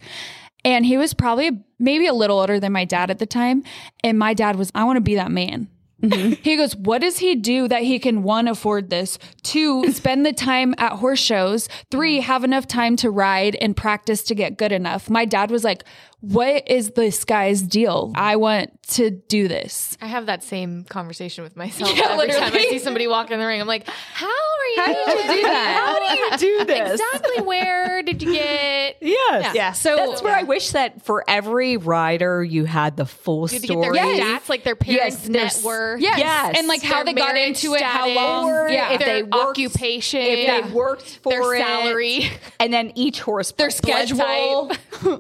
And 0.66 0.86
he 0.86 0.98
was 0.98 1.14
probably 1.14 1.64
maybe 1.82 2.08
a 2.08 2.14
little 2.14 2.40
older 2.40 2.60
than 2.60 2.72
my 2.72 2.86
dad 2.86 3.12
at 3.12 3.20
the 3.20 3.26
time. 3.26 3.64
And 4.04 4.18
my 4.18 4.34
dad 4.34 4.56
was, 4.56 4.72
I 4.74 4.84
want 4.86 4.98
to 4.98 5.02
be 5.02 5.16
that 5.16 5.32
man. 5.32 5.68
Mm-hmm. 6.02 6.42
He 6.42 6.58
goes, 6.58 6.76
What 6.76 7.02
does 7.02 7.20
he 7.20 7.36
do 7.36 7.68
that 7.68 7.84
he 7.84 8.00
can 8.00 8.24
one, 8.24 8.48
afford 8.48 8.90
this, 8.90 9.20
two, 9.44 9.92
spend 9.92 10.26
the 10.26 10.34
time 10.34 10.74
at 10.78 10.94
horse 10.94 11.20
shows, 11.20 11.70
three, 11.92 12.22
have 12.22 12.44
enough 12.44 12.68
time 12.68 12.96
to 12.98 13.12
ride 13.12 13.56
and 13.56 13.76
practice 13.76 14.24
to 14.24 14.36
get 14.36 14.58
good 14.58 14.72
enough? 14.72 15.10
My 15.10 15.26
dad 15.26 15.52
was 15.52 15.64
like, 15.64 15.84
What 16.22 16.68
is 16.70 16.92
this 16.92 17.26
guy's 17.26 17.62
deal? 17.64 18.12
I 18.16 18.36
want 18.36 18.72
to 18.90 19.10
do 19.10 19.48
this. 19.48 19.98
I 20.02 20.06
have 20.08 20.28
that 20.28 20.44
same 20.44 20.84
conversation 20.84 21.44
with 21.44 21.56
myself 21.56 21.92
Yeah, 21.98 22.12
every 22.12 22.28
time 22.30 22.54
I 22.54 22.68
see 22.70 22.80
somebody 22.80 23.08
walk 23.08 23.32
in 23.32 23.40
the 23.40 23.46
ring. 23.46 23.60
I'm 23.60 23.68
like, 23.68 23.88
how 23.88 24.28
are 24.28 24.66
you? 24.76 24.82
How 24.82 24.86
did 24.88 24.98
you 25.08 25.36
do 25.36 25.42
that? 25.44 25.78
How 26.32 26.38
do 26.38 26.46
you 26.46 26.60
do 26.60 26.66
this? 26.66 26.92
Exactly 27.02 27.44
where 27.44 28.04
did 28.04 28.22
you 28.22 28.34
get? 28.34 28.98
Yes. 29.02 29.44
Yeah. 29.46 29.54
yeah. 29.56 29.72
So 29.72 29.96
That's 29.96 30.22
where 30.22 30.36
I 30.36 30.44
wish 30.44 30.72
that 30.72 31.04
for 31.04 31.24
every 31.28 31.78
rider 31.78 32.44
you 32.44 32.66
had 32.66 32.98
the 32.98 33.06
full 33.06 33.48
Did 33.48 33.64
you 33.64 33.70
get 33.70 33.84
story. 33.84 33.98
their 33.98 34.06
stats, 34.40 34.48
like 34.50 34.64
their 34.64 34.76
parents' 34.76 35.28
Yes, 35.28 35.30
net 35.30 35.62
worth? 35.66 36.02
Yes. 36.02 36.20
Yes. 36.20 36.56
And 36.60 36.68
like 36.68 36.84
how 36.84 36.98
their 37.04 37.06
they 37.06 37.14
got 37.14 37.34
marriage 37.34 37.64
into 37.64 37.74
it, 37.76 37.82
how 37.82 38.08
long. 38.10 38.50
Or 38.50 38.70
yeah. 38.70 38.92
if 38.94 39.00
their 39.00 39.08
they 39.16 39.24
worked- 39.24 39.34
occupation, 39.36 40.22
If 40.22 40.40
Yeah. 40.40 40.62
they 40.62 40.72
worked 40.72 41.20
for 41.24 41.32
their 41.32 41.56
it, 41.56 41.60
salary. 41.66 42.30
and 42.60 42.72
then 42.72 42.92
each 42.96 43.22
horse 43.22 43.52
their 43.54 43.72
schedule. 43.72 44.72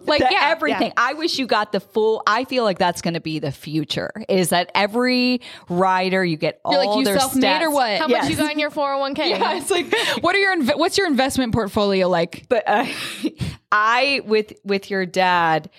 like, 0.05 0.21
yeah. 0.21 0.49
everything. 0.51 0.90
I 0.97 1.13
wish 1.13 1.39
you 1.39 1.47
got 1.47 1.71
the 1.71 1.79
full. 1.79 2.21
I 2.27 2.45
feel 2.45 2.63
like 2.63 2.77
that's 2.79 3.01
going 3.01 3.13
to 3.15 3.19
be 3.19 3.39
the 3.39 3.51
future. 3.51 4.11
Is 4.29 4.49
that 4.49 4.71
every 4.75 5.41
rider 5.69 6.23
you 6.23 6.37
get 6.37 6.59
all 6.65 6.73
You're 6.73 6.85
like, 6.85 6.97
you 6.99 7.05
their 7.05 7.19
self-made 7.19 7.43
stats. 7.43 7.61
or 7.61 7.71
what? 7.71 7.97
How 7.99 8.07
Yes. 8.07 8.23
much 8.23 8.31
you 8.31 8.37
got 8.37 8.51
in 8.51 8.59
your 8.59 8.71
401k? 8.71 9.17
Yeah, 9.29 9.57
it's 9.57 9.69
like, 9.71 9.93
what 10.23 10.35
are 10.35 10.39
your, 10.39 10.55
inv- 10.55 10.77
what's 10.77 10.97
your 10.97 11.07
investment 11.07 11.53
portfolio 11.53 12.07
like? 12.09 12.45
But 12.49 12.63
uh, 12.67 12.85
I 13.71 14.21
with 14.25 14.53
with 14.63 14.89
your 14.89 15.05
dad. 15.05 15.69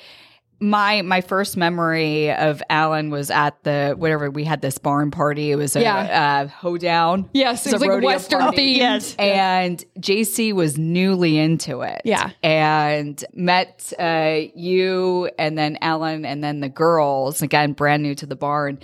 My 0.62 1.02
my 1.02 1.20
first 1.20 1.56
memory 1.56 2.32
of 2.32 2.62
Allan 2.70 3.10
was 3.10 3.30
at 3.32 3.60
the 3.64 3.94
whatever 3.98 4.30
we 4.30 4.44
had 4.44 4.60
this 4.60 4.78
barn 4.78 5.10
party. 5.10 5.50
It 5.50 5.56
was 5.56 5.74
a 5.74 5.80
Yeah. 5.82 6.44
uh, 6.44 6.48
hoedown. 6.48 7.28
Yes, 7.32 7.66
it 7.66 7.70
It's 7.74 7.80
was 7.80 7.82
a 7.82 7.92
like 7.94 8.04
Western 8.04 8.40
party. 8.40 8.74
themed. 8.74 8.78
Yes. 8.78 9.16
And 9.18 9.84
JC 9.98 10.52
was 10.52 10.78
newly 10.78 11.36
into 11.36 11.80
it. 11.82 12.02
Yeah. 12.04 12.30
And 12.44 13.22
met 13.34 13.92
uh, 13.98 14.38
you 14.54 15.28
and 15.36 15.58
then 15.58 15.78
Allan 15.82 16.24
and 16.24 16.44
then 16.44 16.60
the 16.60 16.68
girls, 16.68 17.42
again, 17.42 17.72
brand 17.72 18.04
new 18.04 18.14
to 18.14 18.26
the 18.26 18.36
barn. 18.36 18.78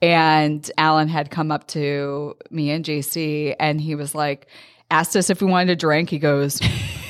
And 0.00 0.70
Allan 0.78 1.08
had 1.08 1.30
come 1.30 1.50
up 1.50 1.66
to 1.68 2.36
me 2.50 2.70
and 2.70 2.84
JC 2.84 3.54
and 3.60 3.80
he 3.82 3.94
was 3.94 4.14
like, 4.14 4.46
asked 4.90 5.14
us 5.14 5.28
if 5.28 5.42
we 5.42 5.48
wanted 5.50 5.70
a 5.72 5.76
drink. 5.76 6.08
He 6.08 6.18
goes, 6.18 6.58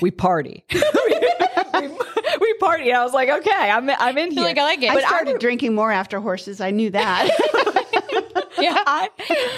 We 0.03 0.11
party. 0.11 0.65
we, 2.61 2.67
we 2.67 2.67
party. 2.67 2.89
And 2.91 2.99
I 2.99 3.05
was 3.05 3.13
like, 3.13 3.29
Okay, 3.29 3.51
I'm, 3.51 3.89
I'm 3.91 4.19
in 4.19 4.31
here. 4.31 4.43
like, 4.43 4.59
I 4.59 4.63
like 4.65 4.83
it. 4.83 4.89
But 4.89 4.99
I 4.99 5.01
But 5.01 5.09
started 5.09 5.39
drinking 5.41 5.75
more 5.75 5.91
after 5.93 6.21
horses. 6.21 6.61
I 6.61 6.71
knew 6.71 6.91
that. 6.91 7.29
yeah. 8.63 8.75
I, 8.87 9.09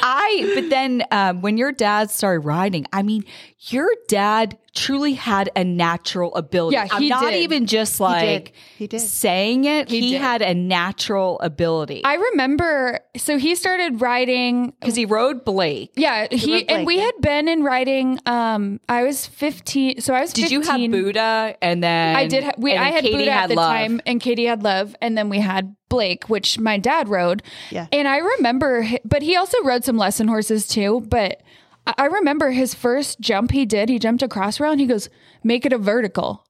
I, 0.03 0.53
but 0.55 0.71
then 0.71 1.03
um, 1.11 1.41
when 1.43 1.57
your 1.57 1.73
dad 1.73 2.11
started 2.11 2.41
riding, 2.41 2.87
I 2.93 3.03
mean, 3.03 3.25
your 3.69 3.89
dad 4.09 4.57
truly 4.75 5.13
had 5.15 5.51
a 5.57 5.65
natural 5.65 6.35
ability. 6.37 6.75
Yeah, 6.75 6.87
I'm 6.91 7.03
he 7.03 7.09
not 7.09 7.31
did. 7.31 7.43
even 7.43 7.67
just 7.67 7.99
like 8.01 8.53
He 8.79 8.87
did. 8.87 9.01
saying 9.01 9.65
it. 9.65 9.89
He, 9.89 10.13
did. 10.13 10.21
had 10.21 10.43
a 10.43 10.55
natural 10.55 11.41
ability 11.41 12.03
I 12.05 12.15
remember, 12.15 13.01
so 13.17 13.37
he 13.37 13.55
started 13.57 14.01
riding. 14.01 14.73
because 14.81 14.95
he 14.95 15.05
rode 15.07 15.45
Blake. 15.45 15.93
Yeah, 15.97 16.29
he 16.31 16.55
rode 16.55 16.65
and 16.71 16.87
we 16.87 16.97
Blake, 16.97 17.07
had 17.07 17.21
been 17.21 17.49
in 17.49 17.63
riding. 17.65 18.19
Um, 18.27 18.81
I 18.89 19.03
was 19.03 19.27
fifteen, 19.27 20.01
so 20.01 20.15
I 20.15 20.21
was. 20.23 20.31
15. 20.33 20.45
Did 20.45 20.51
you 20.53 20.61
have 20.63 20.91
Buddha 20.91 21.57
and 21.61 21.83
then 21.83 22.17
I 22.17 22.27
did. 22.27 22.45
Ha- 22.45 22.53
we, 22.59 22.75
I 22.77 22.85
had 22.91 23.03
Katie 23.05 23.17
Buddha 23.19 23.33
had 23.33 23.43
at 23.45 23.49
the 23.51 23.55
Love. 23.57 23.73
time, 23.73 24.01
and 24.07 24.21
Katie 24.21 24.47
had 24.47 24.63
Love, 24.63 24.95
and 25.03 25.19
then 25.19 25.29
we 25.29 25.39
had 25.41 25.75
Blake, 25.89 26.29
which 26.29 26.59
my 26.59 26.79
dad 26.79 27.09
rode. 27.09 27.43
Yeah. 27.71 27.87
And 27.93 28.07
I 28.07 28.19
remember, 28.19 28.83
hi- 28.83 28.90
but 29.05 29.23
he 29.23 29.37
also 29.37 29.63
rode 29.63 29.85
some 29.85 29.97
lesson 29.97 30.29
horses 30.29 30.67
too. 30.67 31.01
But 31.09 31.41
I 31.87 32.07
remember 32.07 32.51
his 32.51 32.75
first 32.75 33.21
jump 33.21 33.51
he 33.51 33.65
did. 33.67 33.89
He 33.89 33.99
jumped 33.99 34.23
a 34.23 34.29
cross 34.29 34.61
rail, 34.61 34.73
and 34.73 34.81
he 34.81 34.87
goes, 34.87 35.09
"Make 35.43 35.67
it 35.67 35.73
a 35.73 35.79
vertical." 35.79 36.45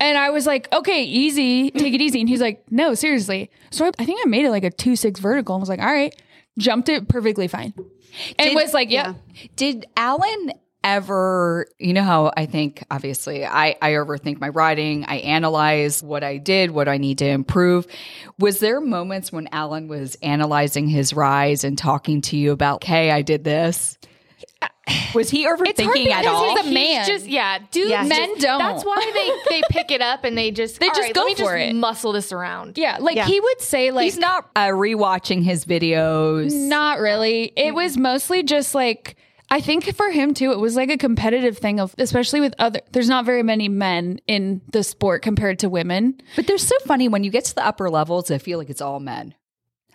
And 0.00 0.18
I 0.18 0.30
was 0.30 0.46
like, 0.46 0.70
okay, 0.72 1.04
easy, 1.04 1.70
take 1.70 1.94
it 1.94 2.00
easy. 2.00 2.20
And 2.20 2.28
he's 2.28 2.40
like, 2.40 2.64
no, 2.70 2.94
seriously. 2.94 3.50
So 3.70 3.86
I, 3.86 3.90
I 3.98 4.04
think 4.04 4.20
I 4.24 4.28
made 4.28 4.44
it 4.44 4.50
like 4.50 4.64
a 4.64 4.70
two 4.70 4.96
six 4.96 5.20
vertical 5.20 5.54
and 5.54 5.62
was 5.62 5.68
like, 5.68 5.80
all 5.80 5.86
right, 5.86 6.14
jumped 6.58 6.88
it 6.88 7.08
perfectly 7.08 7.48
fine. 7.48 7.72
And 8.38 8.50
Did- 8.50 8.54
was 8.54 8.74
like, 8.74 8.90
yeah. 8.90 9.14
Did 9.56 9.86
Allan 9.96 10.52
ever, 10.84 11.66
you 11.78 11.92
know 11.94 12.02
how 12.02 12.32
I 12.36 12.46
think, 12.46 12.84
obviously, 12.90 13.44
I, 13.44 13.76
I 13.82 13.92
overthink 13.92 14.38
my 14.38 14.50
riding, 14.50 15.04
I 15.06 15.16
analyze 15.16 16.02
what 16.02 16.22
I 16.22 16.36
did, 16.36 16.70
what 16.70 16.86
I 16.88 16.98
need 16.98 17.18
to 17.18 17.26
improve. 17.26 17.86
Was 18.38 18.60
there 18.60 18.80
moments 18.80 19.32
when 19.32 19.48
Allan 19.50 19.88
was 19.88 20.16
analyzing 20.22 20.86
his 20.86 21.14
rides 21.14 21.64
and 21.64 21.76
talking 21.76 22.20
to 22.22 22.36
you 22.36 22.52
about, 22.52 22.84
hey, 22.84 23.10
I 23.10 23.22
did 23.22 23.42
this? 23.42 23.98
Was 25.14 25.30
he 25.30 25.46
overthinking 25.46 26.10
at 26.10 26.26
all? 26.26 26.56
he's 26.56 26.66
a 26.66 26.70
man. 26.70 27.06
just 27.06 27.26
yeah, 27.26 27.58
dude. 27.70 27.88
Yeah. 27.88 28.04
Men 28.04 28.36
don't. 28.38 28.58
That's 28.58 28.84
why 28.84 29.10
they 29.48 29.54
they 29.56 29.62
pick 29.70 29.90
it 29.90 30.02
up 30.02 30.24
and 30.24 30.36
they 30.36 30.50
just 30.50 30.78
They 30.80 30.88
just 30.88 31.00
right, 31.00 31.14
go 31.14 31.26
for 31.30 31.36
just 31.38 31.54
it." 31.54 31.74
muscle 31.74 32.12
this 32.12 32.32
around. 32.32 32.76
Yeah. 32.76 32.98
Like 33.00 33.16
Yeah. 33.16 33.24
he 33.24 33.40
would 33.40 33.60
say, 33.62 33.92
like, 33.92 34.04
He's 34.04 34.18
not 34.18 34.50
uh, 34.54 34.68
rewatching 34.68 35.42
his 35.42 35.64
videos. 35.64 36.52
Not 36.52 36.98
really. 36.98 37.52
It 37.56 37.74
was 37.74 37.96
mostly 37.96 38.42
just 38.42 38.74
like 38.74 39.16
I 39.54 39.60
think 39.60 39.94
for 39.94 40.10
him 40.10 40.34
too, 40.34 40.50
it 40.50 40.58
was 40.58 40.74
like 40.74 40.90
a 40.90 40.96
competitive 40.98 41.58
thing 41.58 41.78
of 41.78 41.94
especially 41.96 42.40
with 42.40 42.56
other 42.58 42.80
there's 42.90 43.08
not 43.08 43.24
very 43.24 43.44
many 43.44 43.68
men 43.68 44.18
in 44.26 44.62
the 44.72 44.82
sport 44.82 45.22
compared 45.22 45.60
to 45.60 45.68
women. 45.68 46.20
But 46.34 46.48
they're 46.48 46.58
so 46.58 46.76
funny 46.86 47.06
when 47.06 47.22
you 47.22 47.30
get 47.30 47.44
to 47.44 47.54
the 47.54 47.64
upper 47.64 47.88
levels, 47.88 48.32
I 48.32 48.38
feel 48.38 48.58
like 48.58 48.68
it's 48.68 48.80
all 48.80 48.98
men. 48.98 49.32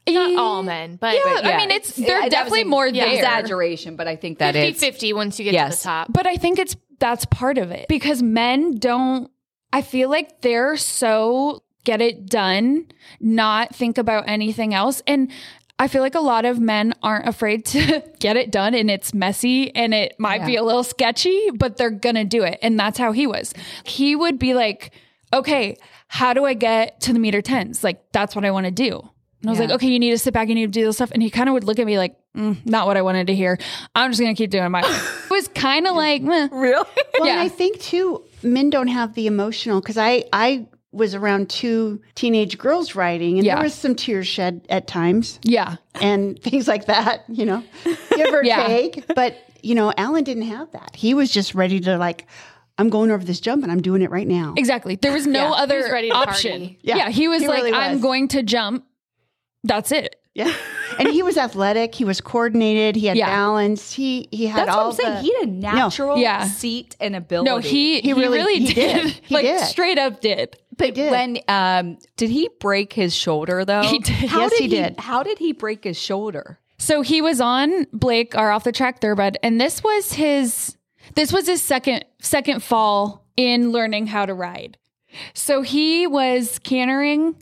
Not 0.08 0.32
eh, 0.32 0.36
all 0.38 0.63
men, 0.63 0.96
but 0.96 1.13
Yeah, 1.13 1.42
I 1.44 1.58
mean 1.58 1.72
it's 1.72 1.94
they're 1.94 2.08
that 2.08 2.24
was 2.24 2.32
definitely 2.32 2.62
an 2.62 2.70
more 2.70 2.89
there. 2.89 3.13
Exaggeration, 3.13 3.98
but 3.98 4.08
I 4.08 4.16
think 4.16 4.38
that 4.39 4.54
50 4.54 4.70
is 4.70 4.80
50 4.80 5.13
once 5.13 5.39
you 5.39 5.44
get 5.44 5.54
Yes. 5.54 5.75
to 5.75 5.78
the 5.80 5.84
top. 5.84 6.08
But 6.10 6.25
I 6.25 6.38
think 6.38 6.58
it's 6.58 6.78
that's 7.00 7.25
part 7.25 7.58
of 7.58 7.72
it 7.72 7.89
because 7.89 8.24
men 8.24 8.78
don't 8.78 9.30
I 9.74 9.82
feel 9.82 10.10
like 10.10 10.39
they're 10.39 10.78
so 10.78 11.63
get 11.84 12.01
it 12.01 12.28
done, 12.28 12.86
not 13.20 13.75
think 13.75 13.98
about 13.98 14.24
anything 14.28 14.74
else 14.74 15.01
and 15.06 15.30
I 15.80 15.88
feel 15.88 16.02
like 16.02 16.16
a 16.16 16.20
lot 16.20 16.44
of 16.46 16.60
men 16.60 16.94
aren't 17.02 17.28
afraid 17.28 17.66
to 17.68 18.04
get 18.20 18.36
it 18.38 18.52
done 18.52 18.74
and 18.76 18.92
it's 18.92 19.14
messy 19.14 19.74
and 19.76 19.94
it 19.94 20.20
might 20.20 20.46
be 20.46 20.58
a 20.58 20.64
little 20.64 20.84
sketchy, 20.84 21.50
but 21.56 21.78
they're 21.78 21.90
going 21.90 22.16
to 22.16 22.26
do 22.26 22.44
it. 22.44 22.60
And 22.62 22.78
that's 22.80 22.98
how 23.00 23.14
he 23.14 23.26
was. 23.26 23.54
He 23.86 24.16
would 24.16 24.38
be 24.38 24.54
like, 24.54 24.92
okay, 25.34 25.78
how 26.08 26.34
do 26.34 26.44
I 26.46 26.54
get 26.54 27.00
to 27.02 27.14
the 27.14 27.20
meter 27.20 27.42
tens? 27.42 27.84
Like, 27.84 28.12
that's 28.12 28.36
what 28.36 28.44
I 28.44 28.52
want 28.52 28.66
to 28.66 28.72
do. 28.72 29.00
And 29.42 29.50
I 29.50 29.52
was 29.52 29.60
Yeah. 29.60 29.68
like, 29.68 29.76
okay, 29.76 29.88
you 29.88 30.00
need 30.00 30.12
to 30.12 30.18
sit 30.18 30.34
back, 30.34 30.50
you 30.50 30.56
need 30.56 30.66
to 30.74 30.80
do 30.80 30.86
this 30.86 30.98
stuff. 30.98 31.12
And 31.12 31.24
he 31.24 31.30
kind 31.30 31.48
of 31.48 31.54
would 31.54 31.64
look 31.64 31.80
at 31.80 31.86
me 31.86 31.98
like, 31.98 32.18
mm, 32.36 32.58
not 32.66 32.86
what 32.88 32.98
I 32.98 33.02
wanted 33.02 33.28
to 33.28 33.36
hear. 33.36 33.58
I'm 33.96 34.12
just 34.12 34.20
going 34.20 34.36
to 34.36 34.38
keep 34.38 34.50
doing 34.50 34.70
my. 34.72 34.82
it 34.84 35.30
was 35.32 35.48
kind 35.48 35.88
of 35.88 35.96
like, 35.96 36.22
meh. 36.22 36.50
really. 36.52 36.74
Well, 37.20 37.28
Yeah. 37.28 37.32
and 37.34 37.40
I 37.40 37.48
think 37.48 37.80
too, 37.80 38.24
men 38.44 38.70
don't 38.70 38.90
have 38.90 39.14
the 39.14 39.28
emotional 39.28 39.80
because 39.80 39.98
I 39.98 40.26
I 40.34 40.68
was 40.91 41.13
around 41.13 41.50
two 41.50 42.01
teenage 42.15 42.58
girls 42.58 42.96
riding, 42.96 43.38
and 43.38 43.46
Yeah. 43.46 43.55
there 43.55 43.63
was 43.65 43.74
some 43.75 43.93
tears 43.96 44.27
shed 44.27 44.65
at 44.69 44.88
times 44.88 45.39
yeah. 45.43 45.75
and 45.96 46.39
things 46.43 46.67
like 46.67 46.86
that. 46.86 47.24
You 47.29 47.46
know, 47.46 47.63
give 48.15 48.34
or 48.34 48.43
Yeah. 48.43 48.65
take. 48.67 49.05
But 49.13 49.38
you 49.62 49.75
know, 49.75 49.93
Allan 49.98 50.24
didn't 50.24 50.43
have 50.43 50.72
that. 50.72 50.96
He 50.96 51.13
was 51.13 51.29
just 51.31 51.53
ready 51.53 51.79
to 51.81 51.98
like, 51.98 52.25
I'm 52.77 52.89
going 52.89 53.12
over 53.12 53.24
this 53.24 53.39
jump 53.41 53.62
and 53.63 53.72
I'm 53.72 53.81
doing 53.81 54.01
it 54.01 54.10
right 54.10 54.27
now. 54.27 54.53
Exactly. 54.58 54.96
There 54.96 55.12
was 55.12 55.27
no 55.27 55.50
Yeah, 55.50 55.51
other 55.63 55.77
was 55.79 55.91
ready 55.91 56.12
option. 56.12 56.77
Yeah. 56.81 56.96
Yeah, 56.96 57.10
he 57.10 57.27
was 57.27 57.41
he 57.41 57.48
like, 57.50 57.58
really 57.63 57.74
I'm 57.74 58.00
going 58.00 58.29
to 58.29 58.41
jump. 58.41 58.86
That's 59.63 59.91
it. 59.91 60.15
Yeah, 60.36 60.53
and 60.98 61.10
he 61.10 61.22
was 61.24 61.38
athletic. 61.38 61.93
He 61.93 62.05
was 62.05 62.22
coordinated. 62.22 62.96
He 62.96 63.08
had 63.08 63.17
Yeah. 63.17 63.25
balance. 63.25 63.91
He 63.91 64.29
he 64.31 64.46
had 64.48 64.67
That's 64.67 64.77
all 64.77 64.91
what 64.91 65.00
I'm 65.05 65.05
saying. 65.05 65.15
the- 65.15 65.22
he 65.22 65.34
had 65.34 65.43
a 65.43 65.51
natural 65.51 66.17
Yeah. 66.17 66.46
seat 66.48 66.96
and 67.01 67.15
ability. 67.15 67.50
No, 67.50 67.58
he 67.58 68.00
he, 68.00 68.13
really- 68.13 68.38
really, 68.38 68.60
he 68.60 68.74
did. 68.74 69.01
did. 69.03 69.12
He 69.24 69.34
like 69.36 69.43
did. 69.43 69.60
straight 69.62 69.98
up 69.98 70.22
did. 70.22 70.55
But 70.80 70.96
did. 70.96 71.12
when 71.12 71.38
um, 71.48 72.00
did 72.18 72.30
he 72.30 72.50
break 72.60 72.94
his 72.94 73.16
shoulder 73.16 73.64
though? 73.66 73.84
He 73.84 74.00
did. 74.00 74.30
How 74.30 74.42
Yes, 74.42 74.52
did 74.52 74.62
he 74.62 74.68
did. 74.68 75.00
How 75.00 75.22
did 75.24 75.38
he 75.38 75.54
break 75.54 75.84
his 75.84 76.00
shoulder? 76.00 76.60
So 76.78 77.02
he 77.02 77.22
was 77.22 77.42
on 77.42 77.86
Blake, 77.92 78.36
our 78.36 78.52
off 78.52 78.64
the 78.64 78.72
track 78.72 79.02
thoroughbred, 79.02 79.38
and 79.44 79.60
this 79.60 79.84
was 79.84 80.14
his 80.14 80.78
this 81.16 81.32
was 81.34 81.48
his 81.48 81.62
second 81.62 82.06
second 82.20 82.64
fall 82.64 83.26
in 83.36 83.72
learning 83.72 84.08
how 84.08 84.26
to 84.26 84.34
ride. 84.34 84.78
So 85.34 85.62
he 85.62 86.08
was 86.08 86.60
cantering 86.60 87.36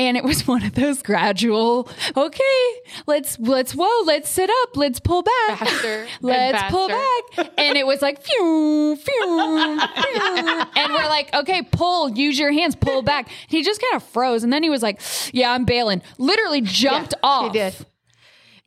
and 0.00 0.16
it 0.16 0.24
was 0.24 0.46
one 0.48 0.62
of 0.64 0.74
those 0.74 1.02
gradual, 1.02 1.88
okay, 2.16 2.66
let's 3.06 3.38
let's 3.38 3.74
whoa, 3.74 4.04
let's 4.06 4.30
sit 4.30 4.48
up, 4.62 4.76
let's 4.76 4.98
pull 4.98 5.22
back. 5.22 5.58
Faster 5.58 6.06
Let's 6.22 6.70
pull 6.72 6.88
back. 6.88 7.50
And 7.58 7.76
it 7.76 7.86
was 7.86 8.00
like 8.00 8.22
phew, 8.22 8.96
phew, 8.96 9.80
phew. 9.80 10.62
And 10.76 10.92
we're 10.94 11.08
like, 11.08 11.32
okay, 11.34 11.62
pull, 11.62 12.10
use 12.10 12.38
your 12.38 12.50
hands, 12.52 12.74
pull 12.76 13.02
back. 13.02 13.28
He 13.48 13.62
just 13.62 13.80
kind 13.80 13.94
of 13.96 14.02
froze. 14.02 14.42
And 14.42 14.52
then 14.52 14.62
he 14.62 14.70
was 14.70 14.82
like, 14.82 15.00
Yeah, 15.32 15.52
I'm 15.52 15.64
bailing. 15.64 16.02
Literally 16.18 16.62
jumped 16.62 17.14
off 17.22 17.52
he 17.52 17.58
did. 17.58 17.74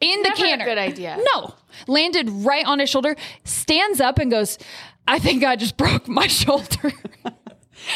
in 0.01 0.21
the 0.21 0.29
Never 0.29 0.33
a 0.33 0.47
canter. 0.47 0.65
good 0.65 0.77
idea. 0.77 1.17
No. 1.33 1.55
Landed 1.87 2.29
right 2.29 2.65
on 2.65 2.77
his 2.79 2.89
shoulder, 2.89 3.15
stands 3.43 3.99
up 3.99 4.19
and 4.19 4.29
goes, 4.29 4.59
I 5.07 5.17
think 5.19 5.43
I 5.43 5.55
just 5.55 5.75
broke 5.77 6.07
my 6.07 6.27
shoulder. 6.41 6.93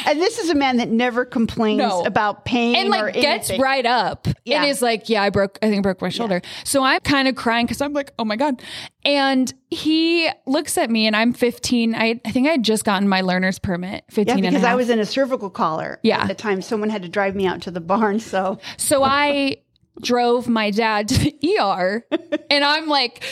And 0.05 0.19
this 0.19 0.37
is 0.39 0.49
a 0.49 0.55
man 0.55 0.77
that 0.77 0.89
never 0.89 1.25
complains 1.25 1.79
No. 1.79 2.03
about 2.03 2.45
pain 2.45 2.75
and 2.75 2.89
like 2.89 3.13
gets 3.13 3.51
right 3.57 3.85
up 3.85 4.27
Yeah. 4.45 4.61
and 4.61 4.69
is 4.69 4.81
like, 4.81 5.09
Yeah, 5.09 5.21
I 5.23 5.29
broke 5.29 5.57
I 5.61 5.67
think 5.67 5.79
I 5.79 5.81
broke 5.81 6.01
my 6.01 6.09
shoulder. 6.09 6.41
So 6.63 6.83
I'm 6.83 6.99
kind 7.01 7.27
of 7.27 7.35
crying 7.35 7.65
because 7.65 7.81
I'm 7.81 7.93
like, 7.93 8.11
oh 8.19 8.25
my 8.25 8.35
God. 8.35 8.61
And 9.05 9.53
he 9.69 10.29
looks 10.45 10.77
at 10.77 10.89
me 10.89 11.07
and 11.07 11.15
I'm 11.15 11.31
15. 11.33 11.95
I, 11.95 12.19
I 12.25 12.31
think 12.31 12.47
I 12.47 12.51
had 12.51 12.63
just 12.63 12.83
gotten 12.83 13.07
my 13.07 13.21
learner's 13.21 13.59
permit, 13.59 14.03
15 14.09 14.27
Yeah, 14.27 14.33
and 14.33 14.45
a 14.47 14.49
because 14.59 14.63
I 14.65 14.75
was 14.75 14.89
in 14.89 14.99
a 14.99 15.05
cervical 15.05 15.49
collar 15.49 15.99
Yeah. 16.03 16.21
at 16.21 16.27
the 16.27 16.35
time. 16.35 16.61
Someone 16.61 16.89
had 16.89 17.01
to 17.03 17.09
drive 17.09 17.35
me 17.35 17.45
out 17.47 17.61
to 17.63 17.71
the 17.71 17.79
barn. 17.81 18.19
So 18.19 18.59
So 18.77 19.03
I 19.03 19.57
drove 20.01 20.47
my 20.47 20.69
dad 20.69 21.07
to 21.07 21.17
the 21.17 21.57
ER 21.59 22.05
and 22.51 22.63
I'm 22.63 22.87
like 22.87 23.23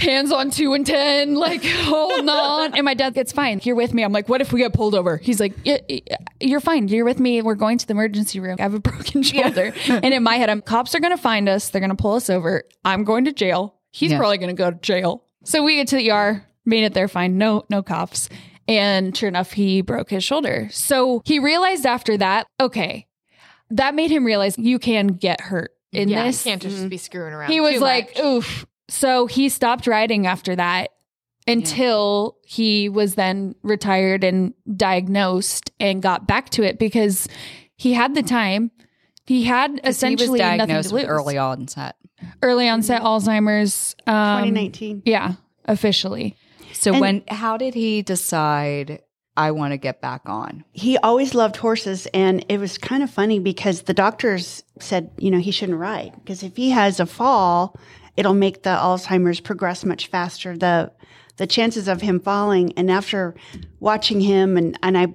hands 0.00 0.32
on 0.32 0.50
two 0.50 0.72
and 0.74 0.86
10, 0.86 1.34
like 1.34 1.64
holding 1.64 2.28
on. 2.28 2.74
And 2.74 2.84
my 2.84 2.94
dad 2.94 3.14
gets 3.14 3.32
fine. 3.32 3.60
You're 3.62 3.76
with 3.76 3.92
me. 3.94 4.02
I'm 4.02 4.12
like, 4.12 4.28
what 4.28 4.40
if 4.40 4.52
we 4.52 4.60
get 4.60 4.72
pulled 4.72 4.94
over? 4.94 5.16
He's 5.16 5.40
like, 5.40 5.54
"Yeah, 5.64 5.78
yeah, 5.88 6.16
you're 6.40 6.60
fine. 6.60 6.88
You're 6.88 7.04
with 7.04 7.18
me. 7.20 7.42
We're 7.42 7.54
going 7.54 7.78
to 7.78 7.86
the 7.86 7.92
emergency 7.92 8.40
room. 8.40 8.56
I 8.58 8.62
have 8.62 8.74
a 8.74 8.80
broken 8.90 9.22
shoulder. 9.22 9.72
and 9.88 10.12
in 10.14 10.22
my 10.22 10.36
head, 10.36 10.50
I'm 10.50 10.60
cops 10.62 10.94
are 10.94 11.00
going 11.00 11.16
to 11.16 11.22
find 11.22 11.48
us. 11.48 11.68
They're 11.70 11.80
going 11.80 11.90
to 11.90 11.96
pull 11.96 12.14
us 12.14 12.28
over. 12.30 12.64
I'm 12.84 13.04
going 13.04 13.24
to 13.26 13.32
jail. 13.32 13.76
He's 13.90 14.10
Yeah. 14.10 14.18
probably 14.18 14.38
going 14.38 14.54
to 14.54 14.60
go 14.60 14.70
to 14.70 14.76
jail. 14.78 15.24
So 15.44 15.62
we 15.62 15.76
get 15.76 15.88
to 15.88 15.96
the 15.96 16.10
ER, 16.10 16.44
made 16.64 16.84
it 16.84 16.94
there 16.94 17.08
fine. 17.08 17.38
No, 17.38 17.64
no 17.70 17.82
cops. 17.82 18.28
And 18.66 19.14
sure 19.16 19.28
enough, 19.28 19.52
he 19.52 19.82
broke 19.82 20.08
his 20.10 20.24
shoulder. 20.24 20.68
So 20.72 21.20
he 21.26 21.38
realized 21.38 21.84
after 21.84 22.16
that, 22.16 22.46
okay, 22.58 23.06
that 23.70 23.94
made 23.94 24.10
him 24.10 24.24
realize 24.24 24.58
you 24.58 24.78
can 24.78 25.08
get 25.08 25.40
hurt 25.42 25.72
in 25.92 26.08
yeah, 26.08 26.24
this. 26.24 26.44
you 26.46 26.50
can't 26.50 26.62
just 26.62 26.88
be 26.88 26.96
screwing 26.96 27.32
around. 27.34 27.50
He 27.52 27.60
was 27.60 27.74
too 27.74 27.80
like, 27.80 28.16
much. 28.16 28.24
oof. 28.24 28.66
So 28.88 29.26
he 29.26 29.48
stopped 29.48 29.86
riding 29.86 30.26
after 30.26 30.54
that 30.56 30.90
until 31.46 32.36
he 32.44 32.88
was 32.88 33.14
then 33.16 33.54
retired 33.62 34.24
and 34.24 34.54
diagnosed 34.76 35.70
and 35.80 36.02
got 36.02 36.26
back 36.26 36.50
to 36.50 36.62
it 36.62 36.78
because 36.78 37.28
he 37.76 37.92
had 37.92 38.14
the 38.14 38.22
time. 38.22 38.70
He 39.26 39.44
had 39.44 39.70
he 39.70 39.80
was 39.84 39.96
essentially 39.96 40.38
nothing 40.38 40.58
diagnosed 40.58 40.88
to 40.90 40.94
with 40.94 41.04
lose. 41.04 41.10
early 41.10 41.38
onset. 41.38 41.96
early 42.42 42.68
onset 42.68 43.02
Alzheimer's. 43.02 43.94
Um, 44.06 44.38
2019. 44.48 45.02
Yeah, 45.04 45.34
officially. 45.66 46.36
So 46.72 46.92
And- 46.92 47.00
when 47.00 47.22
how 47.28 47.56
did 47.56 47.74
he 47.74 48.02
decide 48.02 49.00
I 49.36 49.50
want 49.50 49.72
to 49.72 49.78
get 49.78 50.00
back 50.00 50.22
on? 50.26 50.64
he 50.72 50.96
always 50.98 51.34
loved 51.34 51.56
horses 51.56 52.06
and 52.14 52.44
it 52.48 52.58
was 52.58 52.78
kind 52.78 53.02
of 53.02 53.10
funny 53.10 53.38
because 53.38 53.82
the 53.82 53.94
doctors 53.94 54.62
said 54.78 55.10
you 55.18 55.30
know 55.30 55.38
he 55.38 55.50
shouldn't 55.50 55.78
ride 55.78 56.12
because 56.16 56.42
if 56.42 56.56
he 56.56 56.70
has 56.70 57.00
a 57.00 57.06
fall 57.06 57.76
it'll 58.16 58.34
make 58.34 58.62
the 58.62 58.70
alzheimer's 58.70 59.40
progress 59.40 59.84
much 59.84 60.06
faster 60.08 60.56
the 60.56 60.90
the 61.36 61.46
chances 61.46 61.88
of 61.88 62.00
him 62.00 62.20
falling 62.20 62.72
and 62.76 62.90
after 62.90 63.34
watching 63.80 64.20
him 64.20 64.56
and 64.56 64.78
and 64.82 64.96
i 64.96 65.06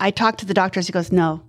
i 0.00 0.10
talked 0.10 0.38
to 0.40 0.46
the 0.46 0.54
doctors 0.54 0.86
he 0.86 0.92
goes 0.92 1.10
no 1.12 1.42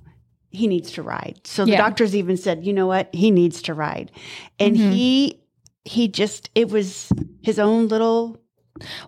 he 0.50 0.68
needs 0.68 0.92
to 0.92 1.01
ride 1.01 1.39
so 1.44 1.65
the 1.65 1.72
doctors 1.77 2.15
even 2.15 2.38
said 2.38 2.65
you 2.65 2.74
know 2.74 2.88
what 2.88 3.13
he 3.13 3.32
needs 3.32 3.62
to 3.62 3.74
ride 3.74 4.12
and 4.60 4.75
he 4.77 5.39
he 5.86 6.08
just 6.08 6.50
it 6.56 6.70
was 6.70 7.12
his 7.42 7.60
own 7.60 7.88
little 7.88 8.39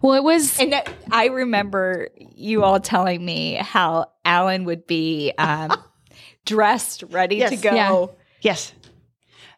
Well, 0.02 0.14
it 0.14 0.24
was 0.24 0.60
And 0.60 0.74
that- 0.74 0.90
I 1.12 1.26
remember 1.28 2.10
you 2.36 2.64
all 2.64 2.80
telling 2.80 3.24
me 3.26 3.56
how 3.56 4.12
Allan 4.24 4.66
would 4.66 4.86
be 4.86 5.32
um, 5.38 5.72
dressed, 6.46 7.04
ready 7.10 7.40
to 7.40 7.56
go. 7.58 7.74
Yeah. 7.74 8.06
Yes. 8.42 8.74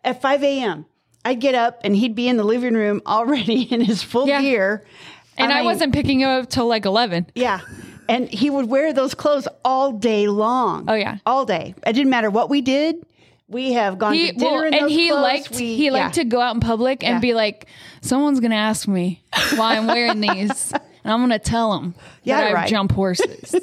At 0.03 0.21
5 0.21 0.43
a.m., 0.43 0.85
I'd 1.27 1.39
get 1.41 1.55
up 1.55 1.81
and 1.83 1.95
he'd 1.95 2.15
be 2.15 2.27
in 2.27 2.37
the 2.37 2.43
living 2.43 2.73
room 2.73 3.01
already 3.05 3.61
in 3.73 3.81
his 3.81 4.01
full 4.01 4.27
Yeah. 4.27 4.41
gear. 4.41 4.85
and 5.37 5.51
I, 5.51 5.57
mean, 5.57 5.65
wasn't 5.65 5.93
picking 5.93 6.21
him 6.21 6.29
up 6.29 6.49
till 6.49 6.67
like 6.67 6.85
eleven. 6.85 7.27
Yeah. 7.35 7.59
And 8.09 8.29
he 8.29 8.49
would 8.49 8.69
wear 8.69 8.93
those 8.93 9.13
clothes 9.13 9.47
all 9.65 9.91
day 9.91 10.27
long. 10.27 10.85
Oh, 10.87 10.93
yeah. 10.93 11.17
All 11.25 11.45
day. 11.45 11.75
It 11.85 11.91
didn't 11.93 12.09
matter 12.09 12.29
what 12.29 12.49
we 12.49 12.61
did. 12.61 12.95
We 13.49 13.73
have 13.73 13.97
gone 13.97 14.13
He 14.13 14.27
to 14.31 14.33
dinner 14.37 14.51
well, 14.51 14.61
in 14.63 14.73
and 14.73 14.83
those 14.83 14.91
he 14.91 15.09
clothes. 15.09 15.21
liked 15.21 15.51
We- 15.51 15.75
he 15.75 15.85
yeah. 15.85 15.91
liked 15.91 16.15
to 16.15 16.23
go 16.23 16.39
out 16.41 16.55
in 16.55 16.61
public 16.61 17.03
and 17.03 17.15
Yeah. 17.15 17.19
be 17.19 17.33
like, 17.33 17.67
someone's 18.01 18.39
gonna 18.39 18.55
ask 18.55 18.87
me 18.87 19.23
why 19.55 19.75
I'm 19.77 19.87
wearing 19.87 20.21
these, 20.27 20.71
and 20.71 21.13
I'm 21.13 21.19
gonna 21.19 21.37
tell 21.39 21.73
them 21.73 21.95
Yeah, 22.23 22.41
that 22.41 22.49
I 22.51 22.53
right. 22.53 22.69
jump 22.69 22.91
horses. 22.93 23.53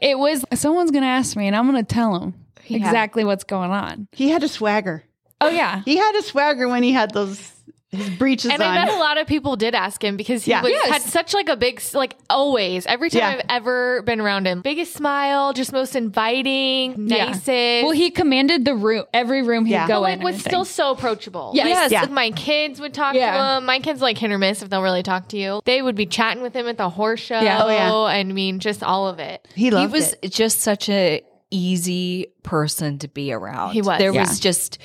it 0.00 0.18
was 0.18 0.44
someone's 0.54 0.90
gonna 0.90 1.06
ask 1.06 1.36
me, 1.36 1.46
and 1.46 1.54
I'm 1.56 1.66
gonna 1.66 1.82
tell 1.84 2.18
them 2.18 2.34
Yeah. 2.66 2.78
exactly 2.78 3.24
what's 3.24 3.44
going 3.44 3.70
on. 3.70 4.08
He 4.12 4.28
had 4.30 4.42
a 4.42 4.48
swagger. 4.48 5.04
Oh 5.40 5.48
yeah, 5.50 5.82
He 5.84 5.96
had 5.96 6.14
a 6.16 6.22
swagger 6.22 6.68
when 6.68 6.82
he 6.82 6.92
had 6.92 7.12
those 7.12 7.50
his 7.90 8.10
breeches 8.10 8.50
And 8.50 8.60
on. 8.60 8.76
I 8.76 8.86
bet 8.86 8.92
a 8.92 8.98
lot 8.98 9.18
of 9.18 9.28
people 9.28 9.54
did 9.54 9.72
ask 9.72 10.02
him 10.02 10.16
because 10.16 10.44
he 10.44 10.50
Yeah. 10.50 10.62
was, 10.62 10.72
Yes. 10.72 10.88
had 10.88 11.02
such 11.02 11.32
like 11.32 11.48
a 11.48 11.54
big, 11.54 11.80
like 11.92 12.16
always, 12.28 12.86
every 12.86 13.08
time 13.08 13.20
Yeah. 13.20 13.28
I've 13.28 13.44
ever 13.48 14.02
been 14.02 14.20
around 14.20 14.46
him, 14.48 14.62
biggest 14.62 14.94
smile, 14.94 15.52
just 15.52 15.72
most 15.72 15.94
inviting, 15.94 17.06
Yeah. 17.08 17.26
nicest. 17.26 17.84
Well, 17.84 17.92
he 17.92 18.10
commanded 18.10 18.64
the 18.64 18.74
room, 18.74 19.04
every 19.14 19.42
room 19.42 19.64
he'd 19.64 19.74
Yeah. 19.74 19.86
go 19.86 19.94
but, 19.94 19.96
in. 19.98 20.02
like 20.02 20.12
and 20.14 20.24
was 20.24 20.40
still 20.40 20.64
so 20.64 20.90
approachable. 20.90 21.52
Yes. 21.54 21.66
Like, 21.66 21.74
Yes. 21.74 21.92
Yeah. 21.92 22.00
like, 22.02 22.10
my 22.10 22.30
kids 22.32 22.80
would 22.80 22.94
talk 22.94 23.14
Yeah. 23.14 23.30
to 23.52 23.56
him. 23.58 23.66
My 23.66 23.78
kids 23.78 24.02
like 24.02 24.18
hit 24.18 24.32
or 24.32 24.38
miss 24.38 24.60
if 24.60 24.70
they'll 24.70 24.82
really 24.82 25.04
talk 25.04 25.28
to 25.28 25.36
you. 25.38 25.60
They 25.64 25.80
would 25.80 25.94
be 25.94 26.06
chatting 26.06 26.42
with 26.42 26.54
him 26.56 26.66
at 26.66 26.76
the 26.78 26.88
horse 26.88 27.20
show. 27.20 27.40
Yeah. 27.40 27.62
Oh, 27.62 27.68
yeah. 27.68 27.92
I 27.94 28.24
mean, 28.24 28.58
just 28.58 28.82
all 28.82 29.06
of 29.06 29.20
it. 29.20 29.46
he 29.54 29.70
loved 29.70 29.94
He 29.94 30.00
was 30.00 30.14
it. 30.20 30.32
just 30.32 30.62
such 30.62 30.88
a 30.88 31.22
easy 31.52 32.26
person 32.42 32.98
to 32.98 33.06
be 33.08 33.32
around. 33.32 33.72
He 33.72 33.82
was. 33.82 33.98
There 33.98 34.12
Yeah. 34.12 34.22
was 34.22 34.40
just, 34.40 34.78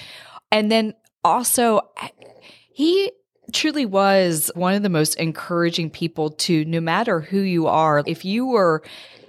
and 0.51 0.71
then 0.71 0.93
also 1.23 1.81
he 2.71 3.11
truly 3.51 3.85
was 3.85 4.51
one 4.55 4.73
of 4.75 4.83
the 4.83 4.89
most 4.89 5.15
encouraging 5.15 5.89
people 5.89 6.29
to 6.31 6.63
no 6.65 6.79
matter 6.79 7.19
who 7.21 7.39
you 7.39 7.67
are 7.67 8.03
if 8.05 8.23
you 8.23 8.45
were 8.45 8.83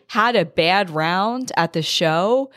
had 0.09 0.37
a 0.37 0.45
bad 0.45 0.91
round 0.91 1.51
at 1.57 1.73
the 1.73 1.81
show 1.81 2.51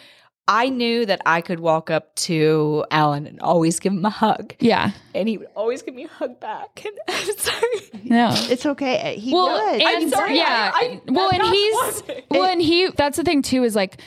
i 0.46 0.68
knew 0.68 1.06
that 1.06 1.22
i 1.26 1.40
could 1.40 1.62
walk 1.62 1.90
up 1.90 2.14
to 2.16 2.84
allan 2.92 3.26
and 3.26 3.40
always 3.40 3.80
give 3.80 3.94
him 3.94 4.04
a 4.04 4.10
hug 4.10 4.54
Yeah, 4.60 4.92
and 5.16 5.30
he 5.30 5.38
would 5.38 5.48
always 5.56 5.82
give 5.82 5.96
me 5.96 6.04
a 6.04 6.08
hug 6.10 6.38
back 6.42 6.84
and 6.86 6.94
i'm 7.08 7.38
sorry 7.38 8.02
no. 8.06 8.30
It's 8.34 8.66
okay. 8.66 9.16
Uh, 9.16 9.20
he 9.20 9.34
well, 9.34 9.48
was. 9.48 9.82
and 9.82 10.12
sorry, 10.12 10.36
yeah, 10.36 10.72
I- 10.74 11.00
I- 11.08 11.12
well, 11.12 11.30
and 11.32 11.42
he's 11.42 12.02
one. 12.04 12.18
well, 12.30 12.44
and 12.44 12.62
he. 12.62 12.90
That's 12.90 13.16
the 13.18 13.24
thing 13.24 13.42
too 13.42 13.64
is 13.64 13.76
like 13.78 14.02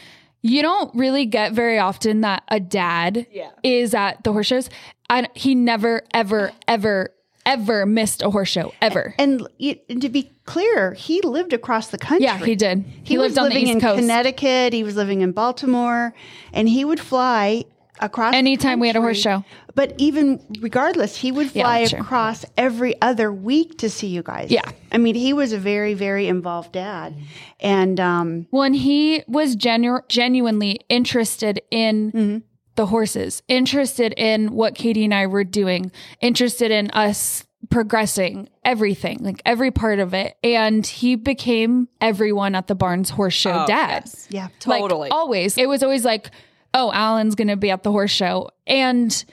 you 0.47 0.63
don't 0.63 0.95
really 0.95 1.27
get 1.27 1.53
very 1.53 1.79
often 1.79 2.21
that 2.23 2.43
a 2.49 2.61
dad 2.61 3.27
Yeah. 3.33 3.51
is 3.63 3.95
at 3.95 4.23
the 4.25 4.33
horse 4.33 4.47
shows, 4.47 4.71
and 5.11 5.29
he 5.35 5.55
never, 5.55 6.03
ever, 6.15 6.53
ever, 6.69 7.11
ever 7.45 7.87
missed 7.87 8.23
a 8.23 8.31
horse 8.31 8.49
show 8.49 8.73
ever. 8.81 9.15
and, 9.19 9.47
and 9.89 10.03
to 10.03 10.09
be 10.09 10.31
clear, 10.45 10.95
he 10.95 11.21
lived 11.23 11.53
across 11.53 11.89
the 11.89 11.99
country. 11.99 12.25
yeah, 12.25 12.39
he 12.39 12.55
did. 12.57 12.85
He, 13.03 13.15
He, 13.15 13.19
lived 13.19 13.33
was 13.33 13.39
on 13.39 13.45
the 13.45 13.51
living 13.51 13.65
East 13.69 13.73
in 13.75 13.81
Coast. 13.81 14.01
Connecticut. 14.01 14.73
He 14.73 14.83
was 14.85 14.97
living 14.97 15.21
in 15.21 15.33
Baltimore, 15.33 16.13
and 16.53 16.69
he 16.69 16.85
would 16.85 17.01
fly 17.01 17.65
across 18.01 18.33
the 18.33 18.37
Anytime 18.39 18.79
we 18.81 18.89
had 18.89 18.97
a 18.97 19.01
horse 19.01 19.19
show. 19.19 19.45
But 19.77 19.95
even 19.99 20.41
regardless, 20.61 21.15
he 21.17 21.31
would 21.31 21.55
Yeah, 21.55 21.63
fly 21.63 21.79
that's 21.81 21.91
true. 21.93 22.01
across 22.01 22.45
every 22.57 23.01
other 23.01 23.31
week 23.33 23.79
to 23.79 23.89
see 23.89 24.09
you 24.09 24.23
guys. 24.25 24.51
Yeah. 24.51 24.69
I 24.91 24.99
mean, 24.99 25.15
he 25.15 25.33
was 25.33 25.53
a 25.53 25.59
very, 25.59 25.95
very 25.95 26.27
involved 26.27 26.73
dad, 26.73 27.15
and 27.61 28.01
um, 28.01 28.47
Well, 28.51 28.63
and 28.65 28.75
he 28.75 29.23
was 29.29 29.55
genu- 29.55 30.01
genuinely 30.09 30.81
interested 30.89 31.61
in 31.71 32.11
Mm-hmm. 32.13 32.39
the 32.77 32.87
horses, 32.87 33.43
interested 33.49 34.13
in 34.17 34.53
what 34.53 34.75
Katie 34.75 35.05
and 35.05 35.15
I 35.15 35.27
were 35.29 35.45
doing, 35.45 35.93
interested 36.21 36.71
in 36.71 36.91
us 36.93 37.45
progressing 37.69 38.49
everything, 38.65 39.19
like 39.21 39.43
every 39.45 39.71
part 39.71 39.99
of 39.99 40.15
it. 40.15 40.37
And 40.43 40.87
he 40.87 41.17
became 41.17 41.89
everyone 42.01 42.55
at 42.55 42.67
the 42.67 42.75
Barnes 42.75 43.11
Horse 43.11 43.35
Show 43.35 43.65
Oh, 43.65 43.67
dad. 43.67 44.03
yes. 44.07 44.27
yeah, 44.31 44.49
Like, 44.67 44.81
Totally. 44.81 45.11
always. 45.11 45.59
It 45.59 45.69
was 45.69 45.83
always 45.83 46.05
like, 46.05 46.31
oh, 46.75 46.91
Allan's 46.93 47.35
going 47.35 47.49
to 47.49 47.57
be 47.57 47.71
at 47.71 47.83
the 47.83 47.91
horse 47.91 48.11
show. 48.11 48.49
And 48.67 49.25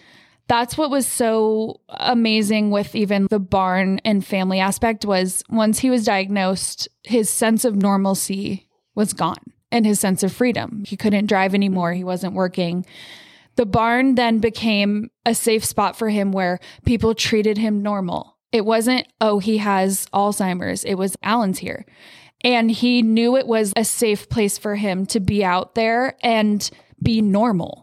that's 0.48 0.78
what 0.78 0.90
was 0.92 1.08
so 1.08 1.80
amazing 1.90 2.70
with 2.70 2.96
even 2.96 3.28
the 3.30 3.40
barn 3.40 4.00
and 4.04 4.26
family 4.26 4.60
aspect 4.60 5.06
was 5.06 5.44
once 5.50 5.80
he 5.80 5.90
was 5.90 6.06
diagnosed, 6.06 6.88
his 7.04 7.30
sense 7.30 7.66
of 7.66 7.76
normalcy 7.76 8.68
was 8.96 9.14
gone 9.14 9.54
and 9.72 9.86
his 9.86 10.00
sense 10.00 10.22
of 10.22 10.34
freedom. 10.34 10.84
He 10.86 10.98
couldn't 10.98 11.28
drive 11.28 11.56
anymore. 11.56 11.94
He 11.94 12.04
wasn't 12.04 12.34
working. 12.34 12.86
The 13.56 13.66
barn 13.66 14.16
then 14.16 14.40
became 14.40 15.10
a 15.26 15.34
safe 15.34 15.64
spot 15.64 15.96
for 15.96 16.10
him 16.10 16.32
where 16.32 16.60
people 16.86 17.16
treated 17.16 17.58
him 17.58 17.82
normal. 17.82 18.38
It 18.52 18.66
wasn't, 18.66 19.08
oh, 19.22 19.40
he 19.40 19.58
has 19.58 20.06
Alzheimer's. 20.14 20.84
It 20.84 20.96
was 20.96 21.16
Allan's 21.24 21.60
here. 21.60 21.86
And 22.44 22.70
he 22.70 23.02
knew 23.02 23.38
it 23.38 23.48
was 23.48 23.74
a 23.76 23.86
safe 23.86 24.30
place 24.30 24.58
for 24.58 24.76
him 24.76 25.06
to 25.08 25.20
be 25.20 25.44
out 25.46 25.76
there 25.76 26.18
and 26.22 26.70
be 27.02 27.22
normal. 27.22 27.83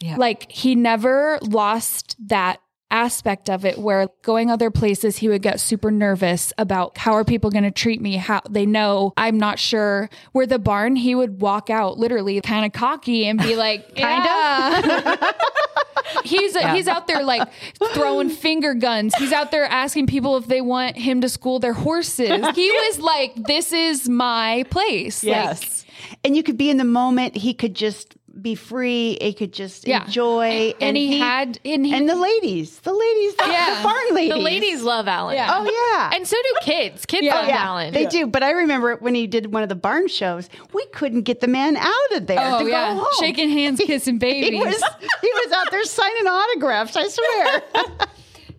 Yeah. 0.00 0.16
Like 0.16 0.50
he 0.50 0.74
never 0.74 1.38
lost 1.42 2.16
that 2.28 2.60
aspect 2.90 3.48
of 3.48 3.64
it 3.64 3.78
where 3.78 4.08
going 4.22 4.50
other 4.50 4.70
places 4.70 5.18
he 5.18 5.28
would 5.28 5.42
get 5.42 5.60
super 5.60 5.92
nervous 5.92 6.52
about 6.58 6.98
how 6.98 7.12
are 7.12 7.24
people 7.24 7.48
going 7.50 7.62
to 7.62 7.70
treat 7.70 8.00
me? 8.00 8.16
How 8.16 8.40
they 8.50 8.66
know 8.66 9.12
i'm 9.16 9.38
not 9.38 9.60
sure 9.60 10.10
where 10.32 10.46
the 10.46 10.58
barn 10.58 10.96
he 10.96 11.14
would 11.14 11.40
walk 11.40 11.70
out 11.70 11.98
literally 11.98 12.40
kind 12.40 12.66
of 12.66 12.72
cocky 12.72 13.26
and 13.26 13.38
be 13.38 13.54
like 13.66 13.94
kind 13.94 14.84
of 14.84 15.34
he's 16.24 16.56
he's 16.56 16.88
out 16.88 17.06
there 17.06 17.22
like 17.22 17.48
throwing 17.92 18.28
finger 18.28 18.74
guns. 18.74 19.14
He's 19.16 19.32
out 19.32 19.50
there 19.50 19.64
asking 19.64 20.06
people 20.06 20.36
if 20.36 20.46
they 20.46 20.60
want 20.60 20.96
him 20.96 21.20
to 21.20 21.28
school 21.28 21.58
their 21.58 21.72
horses. 21.72 22.28
He 22.54 22.70
was 22.88 23.00
like 23.00 23.34
this 23.34 23.72
is 23.72 24.08
my 24.08 24.64
place. 24.70 25.22
Like, 25.22 25.30
yes. 25.30 25.84
And 26.24 26.36
you 26.36 26.42
could 26.42 26.56
be 26.56 26.70
in 26.70 26.76
the 26.76 26.84
moment. 26.84 27.36
He 27.36 27.54
could 27.54 27.74
just 27.74 28.16
be 28.42 28.54
free. 28.54 29.12
It 29.20 29.36
could 29.36 29.52
just 29.52 29.86
Yeah. 29.86 30.04
enjoy, 30.04 30.74
and, 30.80 30.96
he, 30.96 31.18
had 31.18 31.58
and 31.64 31.84
he 31.84 31.94
and 31.94 32.08
the 32.08 32.14
ladies, 32.16 32.78
the 32.80 32.92
ladies, 32.92 33.34
the, 33.36 33.44
Yeah. 33.46 33.76
the 33.78 33.82
barn 33.82 34.14
ladies, 34.14 34.32
The 34.34 34.38
ladies 34.40 34.82
love 34.82 35.08
Allan. 35.08 35.36
Yeah. 35.36 35.50
Oh 35.54 35.64
yeah, 35.94 36.10
And 36.16 36.26
so 36.26 36.36
do 36.42 36.54
kids. 36.62 37.06
Kids 37.06 37.22
Yeah. 37.24 37.34
love 37.34 37.48
yeah, 37.48 37.64
Allan. 37.64 37.92
they 37.94 38.06
do. 38.06 38.26
But 38.26 38.42
I 38.42 38.50
remember 38.50 38.96
when 38.96 39.14
he 39.14 39.26
did 39.26 39.52
one 39.52 39.62
of 39.62 39.68
the 39.68 39.74
barn 39.74 40.08
shows, 40.08 40.48
we 40.72 40.84
couldn't 40.86 41.22
get 41.22 41.40
the 41.40 41.48
man 41.48 41.76
out 41.76 41.92
of 42.12 42.26
there 42.26 42.38
oh 42.40 42.62
to 42.64 42.68
yeah 42.70 42.94
go 42.94 43.00
home. 43.00 43.06
shaking 43.18 43.50
hands 43.50 43.80
kissing 43.86 44.18
babies 44.18 44.50
He 44.50 44.56
was 44.58 44.82
he 45.22 45.30
was 45.32 45.52
out 45.52 45.70
there 45.70 45.84
signing 45.84 46.26
autographs. 46.26 46.96
I 46.96 47.08
swear. 47.08 47.62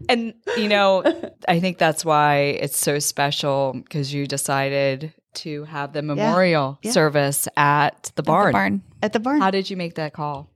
And 0.10 0.34
you 0.58 0.68
know, 0.68 1.04
I 1.48 1.60
think 1.60 1.78
that's 1.78 2.04
why 2.04 2.58
it's 2.60 2.76
so 2.78 3.00
special 3.00 3.74
because 3.74 4.14
you 4.14 4.26
decided 4.28 5.14
to 5.36 5.64
have 5.66 5.94
the 5.94 6.02
memorial 6.02 6.80
Yeah. 6.82 6.92
service 6.92 7.48
at 7.56 8.12
the 8.16 8.24
barn. 8.24 8.48
the 8.48 8.52
barn 8.52 8.82
At 9.02 9.14
the 9.14 9.20
barn, 9.20 9.42
How 9.42 9.52
did 9.52 9.70
you 9.70 9.78
make 9.78 9.96
that 9.96 10.14
call? 10.14 10.50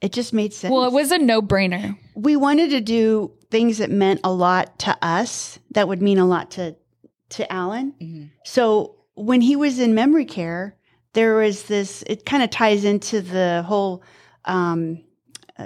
it 0.00 0.12
just 0.12 0.32
made 0.32 0.52
sense. 0.52 0.70
well 0.72 0.84
it 0.84 0.92
was 0.92 1.10
a 1.12 1.18
no-brainer 1.18 1.96
we 2.14 2.36
wanted 2.36 2.68
to 2.70 2.80
do 2.80 3.32
things 3.50 3.78
that 3.78 3.90
meant 3.90 4.20
a 4.22 4.30
lot 4.30 4.78
to 4.80 4.94
us 5.00 5.58
that 5.70 5.88
would 5.88 6.02
mean 6.02 6.18
a 6.18 6.26
lot 6.26 6.50
to 6.50 6.76
to 7.30 7.52
Allan. 7.52 7.94
Mm-hmm. 8.00 8.24
So 8.44 8.96
when 9.14 9.40
he 9.40 9.56
was 9.56 9.78
in 9.78 9.94
memory 9.94 10.24
care, 10.24 10.76
there 11.12 11.36
was 11.36 11.64
this. 11.64 12.04
It 12.06 12.24
kind 12.24 12.42
of 12.42 12.50
ties 12.50 12.84
into 12.84 13.20
the 13.20 13.64
whole 13.66 14.02
um, 14.44 15.02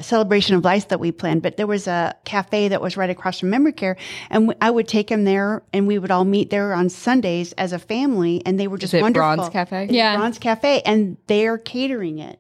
celebration 0.01 0.55
of 0.55 0.65
life 0.65 0.89
that 0.89 1.01
we 1.01 1.13
planned. 1.13 1.43
But 1.43 1.57
there 1.57 1.67
was 1.67 1.87
a 1.87 2.15
cafe 2.25 2.69
that 2.69 2.81
was 2.83 2.97
right 2.97 3.11
across 3.11 3.41
from 3.41 3.51
memory 3.51 3.73
care, 3.73 3.97
and 4.31 4.49
w- 4.49 4.59
I 4.61 4.71
would 4.71 4.87
take 4.89 5.11
him 5.11 5.25
there, 5.25 5.63
and 5.73 5.87
we 5.87 5.99
would 5.99 6.11
all 6.11 6.25
meet 6.25 6.51
there 6.51 6.75
on 6.75 6.89
Sundays 6.91 7.53
as 7.55 7.73
a 7.73 7.79
family, 7.79 8.43
and 8.45 8.61
they 8.61 8.69
were 8.69 8.79
just 8.79 8.93
Is 8.95 8.99
it 8.99 9.03
wonderful. 9.03 9.37
Bronze 9.37 9.49
Cafe? 9.51 9.85
It's 9.85 9.93
Yeah. 9.93 10.17
Bronze 10.17 10.39
Cafe, 10.39 10.83
and 10.85 11.17
they're 11.27 11.59
catering 11.59 12.19
it. 12.19 12.39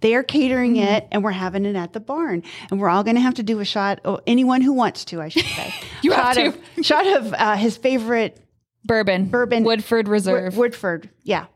They 0.00 0.14
are 0.14 0.22
catering 0.22 0.74
Mm-hmm. 0.74 0.94
it, 0.94 1.08
and 1.12 1.24
we're 1.24 1.30
having 1.30 1.64
it 1.66 1.76
at 1.76 1.92
the 1.92 2.00
barn, 2.00 2.42
and 2.70 2.80
we're 2.80 2.88
all 2.88 3.04
going 3.04 3.16
to 3.16 3.22
have 3.22 3.34
to 3.34 3.42
do 3.42 3.60
a 3.60 3.64
shot. 3.64 4.00
Oh, 4.04 4.20
anyone 4.26 4.60
who 4.60 4.72
wants 4.72 5.04
to, 5.06 5.20
I 5.20 5.28
should 5.28 5.44
say, 5.46 5.74
You 6.02 6.12
have 6.12 6.34
shot 6.34 6.34
to. 6.34 6.46
of 6.48 6.86
shot 6.86 7.06
of 7.06 7.32
uh, 7.32 7.56
his 7.56 7.76
favorite 7.76 8.40
Bourbon. 8.84 9.26
Bourbon. 9.26 9.64
Woodford 9.64 10.08
Reserve. 10.08 10.56
Wood- 10.56 10.72
Woodford. 10.72 11.10
Yeah, 11.22 11.46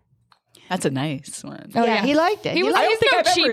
That's 0.68 0.84
a 0.84 0.90
nice 0.90 1.42
one. 1.42 1.70
Oh, 1.74 1.84
yeah, 1.84 2.04
he 2.04 2.14
liked 2.14 2.44
it. 2.46 2.52
He 2.54 2.62
was 2.62 2.74
I 2.76 2.82
don't 2.82 2.90
he's 2.90 2.98
think 2.98 3.12
no 3.12 3.18
I've 3.18 3.26
ever- 3.26 3.52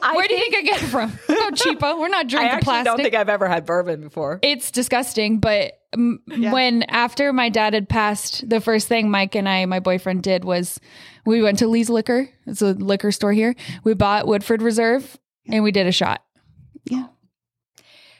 cheapo. 0.00 0.14
Where 0.16 0.28
do 0.28 0.34
you 0.34 0.40
think 0.40 0.56
I 0.56 0.62
get 0.62 0.82
it 0.82 0.86
from? 0.86 1.18
No 1.28 1.50
cheapo. 1.50 1.98
We're 1.98 2.08
not 2.08 2.26
I 2.26 2.28
drinking 2.28 2.48
actually 2.50 2.64
plastic. 2.64 2.80
I 2.80 2.82
don't 2.84 3.00
think 3.02 3.14
I've 3.14 3.28
ever 3.28 3.48
had 3.48 3.64
bourbon 3.64 4.00
before. 4.02 4.38
it's 4.42 4.70
disgusting, 4.70 5.38
but 5.38 5.72
um, 5.94 6.20
when 6.28 6.82
after 6.84 7.32
my 7.32 7.48
dad 7.48 7.72
had 7.74 7.88
passed, 7.88 8.46
the 8.48 8.60
first 8.60 8.88
thing 8.88 9.10
Mike 9.10 9.34
and 9.34 9.48
I, 9.48 9.64
my 9.66 9.80
boyfriend, 9.80 10.22
did 10.22 10.44
was 10.44 10.78
we 11.24 11.42
went 11.42 11.58
to 11.60 11.68
Lee's 11.68 11.88
Liquor. 11.88 12.28
It's 12.46 12.60
a 12.60 12.72
liquor 12.72 13.10
store 13.12 13.32
here. 13.32 13.54
We 13.84 13.94
bought 13.94 14.26
Woodford 14.26 14.60
Reserve 14.60 15.16
and 15.48 15.64
we 15.64 15.70
did 15.72 15.86
a 15.86 15.92
shot. 15.92 16.22
yeah. 16.84 17.06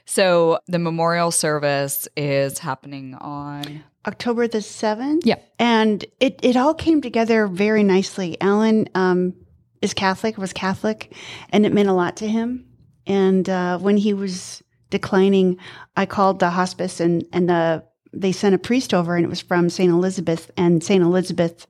So 0.06 0.58
the 0.68 0.78
memorial 0.78 1.30
service 1.30 2.08
is 2.16 2.58
happening 2.58 3.14
on. 3.14 3.84
October 4.08 4.48
the 4.48 4.62
seventh. 4.62 5.24
Yeah. 5.24 5.36
and 5.58 6.04
it 6.18 6.40
it 6.42 6.56
all 6.56 6.74
came 6.74 7.00
together 7.00 7.46
very 7.46 7.84
nicely. 7.84 8.40
Allan 8.40 8.88
um, 8.94 9.34
is 9.80 9.94
Catholic, 9.94 10.38
was 10.38 10.52
Catholic, 10.52 11.14
and 11.50 11.64
it 11.66 11.72
meant 11.72 11.88
a 11.88 11.92
lot 11.92 12.16
to 12.16 12.26
him. 12.26 12.66
And 13.06 13.48
uh, 13.48 13.78
when 13.78 13.96
he 13.96 14.12
was 14.14 14.62
declining, 14.90 15.58
I 15.96 16.06
called 16.06 16.40
the 16.40 16.50
hospice, 16.50 17.00
and 17.00 17.24
and 17.32 17.50
uh, 17.50 17.82
they 18.12 18.32
sent 18.32 18.54
a 18.54 18.58
priest 18.58 18.94
over, 18.94 19.16
and 19.16 19.24
it 19.24 19.28
was 19.28 19.40
from 19.40 19.70
Saint 19.70 19.92
Elizabeth, 19.92 20.50
and 20.56 20.82
Saint 20.82 21.02
Elizabeth 21.02 21.66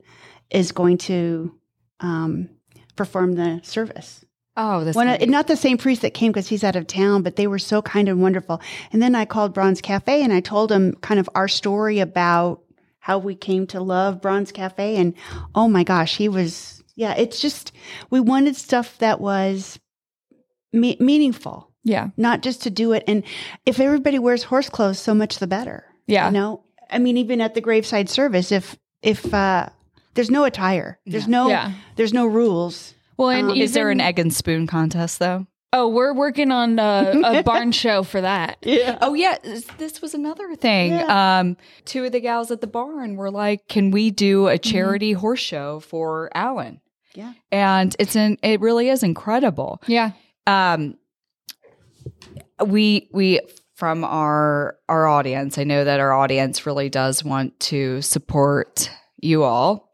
is 0.49 0.71
going 0.71 0.97
to 0.97 1.53
um, 1.99 2.49
perform 2.95 3.33
the 3.33 3.59
service. 3.63 4.25
Oh, 4.61 4.83
this 4.83 4.93
One, 4.95 5.07
not 5.29 5.47
the 5.47 5.55
same 5.55 5.77
priest 5.77 6.01
that 6.01 6.13
came 6.13 6.31
because 6.33 6.49
he's 6.49 6.65
out 6.65 6.75
of 6.75 6.85
town, 6.85 7.21
but 7.21 7.37
they 7.37 7.47
were 7.47 7.59
so 7.59 7.81
kind 7.81 8.09
and 8.09 8.21
wonderful. 8.21 8.59
And 8.91 9.01
then 9.01 9.15
I 9.15 9.23
called 9.23 9.53
Bronze 9.53 9.79
Cafe 9.79 10.21
and 10.21 10.33
I 10.33 10.41
told 10.41 10.69
him 10.69 10.95
kind 11.01 11.17
of 11.19 11.29
our 11.33 11.47
story 11.47 11.99
about 11.99 12.61
how 12.99 13.17
we 13.19 13.35
came 13.35 13.65
to 13.67 13.79
love 13.79 14.21
Bronze 14.21 14.51
Cafe. 14.51 14.97
And 14.97 15.13
oh 15.55 15.69
my 15.69 15.85
gosh, 15.85 16.17
he 16.17 16.27
was, 16.27 16.83
yeah, 16.95 17.13
it's 17.15 17.39
just, 17.39 17.71
we 18.09 18.19
wanted 18.19 18.57
stuff 18.57 18.97
that 18.97 19.21
was 19.21 19.79
me- 20.73 20.97
meaningful, 20.99 21.71
Yeah. 21.85 22.09
not 22.17 22.41
just 22.41 22.61
to 22.63 22.69
do 22.69 22.91
it. 22.91 23.05
And 23.07 23.23
if 23.65 23.79
everybody 23.79 24.19
wears 24.19 24.43
horse 24.43 24.69
clothes, 24.69 24.99
so 24.99 25.13
much 25.15 25.37
the 25.39 25.47
better. 25.47 25.85
Yeah. 26.05 26.27
You 26.27 26.33
know, 26.33 26.63
I 26.91 26.99
mean, 26.99 27.15
even 27.15 27.39
at 27.39 27.53
the 27.55 27.61
graveside 27.61 28.09
service, 28.09 28.51
if, 28.51 28.75
if, 29.01 29.33
uh, 29.33 29.69
there's 30.15 30.29
no 30.29 30.43
attire, 30.43 30.99
there's 31.05 31.27
no, 31.29 31.47
Yeah. 31.47 31.71
there's 31.95 32.13
no 32.13 32.25
rules. 32.25 32.93
Well, 33.19 33.29
and 33.29 33.51
Um, 33.51 33.57
Is 33.57 33.73
there 33.73 33.89
an 33.91 33.99
egg 33.99 34.17
and 34.17 34.33
spoon 34.33 34.65
contest 34.65 35.19
though? 35.19 35.45
Oh, 35.73 35.87
we're 35.89 36.13
working 36.13 36.49
on 36.51 36.79
a, 36.79 37.21
a 37.23 37.43
barn 37.51 37.71
show 37.71 38.01
for 38.01 38.21
that. 38.21 38.57
Yeah. 38.63 38.97
Oh 39.01 39.13
yeah, 39.13 39.37
this- 39.43 40.01
was 40.01 40.13
another 40.15 40.55
thing. 40.55 40.93
Um, 40.93 41.57
two 41.85 42.05
of 42.05 42.11
the 42.13 42.21
gals 42.21 42.49
at 42.49 42.61
the 42.61 42.67
barn 42.67 43.17
were 43.17 43.29
like, 43.29 43.67
"Can 43.67 43.91
we 43.91 44.09
do 44.09 44.47
a 44.47 44.57
charity 44.57 45.11
horse 45.11 45.41
show 45.41 45.81
for 45.81 46.29
Allan?" 46.33 46.79
Yeah. 47.13 47.33
And 47.51 47.95
it's 47.99 48.15
an 48.15 48.37
it 48.41 48.61
really 48.61 48.87
is 48.89 49.03
incredible. 49.03 49.81
Yeah. 49.85 50.11
Um, 50.47 50.95
we 52.65 53.09
we 53.13 53.41
from 53.75 54.03
our 54.05 54.77
our 54.87 55.07
audience, 55.07 55.57
I 55.57 55.65
know 55.65 55.83
that 55.83 55.99
our 55.99 56.13
audience 56.13 56.65
really 56.65 56.89
does 56.89 57.23
want 57.23 57.59
to 57.61 58.01
support 58.01 58.89
you 59.17 59.43
all. 59.43 59.91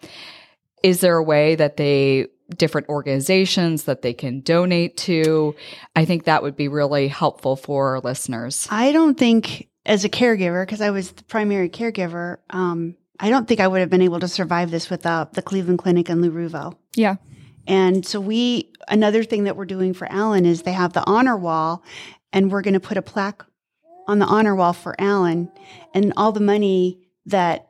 Is 0.83 1.01
there 1.01 1.17
a 1.17 1.23
way 1.23 1.55
that 1.55 1.77
they 1.77 2.27
different 2.49 2.89
organizations 2.89 3.83
that 3.83 4.01
they 4.01 4.13
can 4.13 4.41
donate 4.41 4.97
to? 4.97 5.55
I 5.95 6.05
think 6.05 6.25
that 6.25 6.43
would 6.43 6.55
be 6.55 6.67
really 6.67 7.07
helpful 7.07 7.55
for 7.55 7.95
our 7.95 7.99
listeners. 7.99 8.67
I 8.69 8.91
don't 8.91 9.17
think, 9.17 9.69
as 9.85 10.05
a 10.05 10.09
caregiver, 10.09 10.65
because 10.65 10.81
I 10.81 10.89
was 10.89 11.11
the 11.11 11.23
primary 11.23 11.69
caregiver, 11.69 12.37
um, 12.49 12.95
I 13.19 13.29
don't 13.29 13.47
think 13.47 13.59
I 13.59 13.67
would 13.67 13.79
have 13.79 13.89
been 13.89 14.01
able 14.01 14.19
to 14.19 14.27
survive 14.27 14.71
this 14.71 14.89
without 14.89 15.33
the 15.33 15.41
Cleveland 15.41 15.79
Clinic 15.79 16.09
and 16.09 16.21
Lou 16.21 16.31
Ruvo. 16.31 16.75
Yeah. 16.95 17.15
And 17.67 18.05
so 18.05 18.19
we, 18.19 18.73
another 18.87 19.23
thing 19.23 19.45
that 19.45 19.55
we're 19.55 19.65
doing 19.65 19.93
for 19.93 20.11
Allan 20.11 20.45
is 20.45 20.61
they 20.61 20.73
have 20.73 20.93
the 20.93 21.03
honor 21.07 21.37
wall, 21.37 21.83
and 22.33 22.51
we're 22.51 22.61
going 22.61 22.73
to 22.73 22.79
put 22.79 22.97
a 22.97 23.01
plaque 23.01 23.43
on 24.07 24.19
the 24.19 24.25
honor 24.25 24.55
wall 24.55 24.73
for 24.73 24.95
Allan, 24.99 25.49
and 25.93 26.13
all 26.15 26.31
the 26.31 26.39
money 26.39 26.99
that 27.25 27.69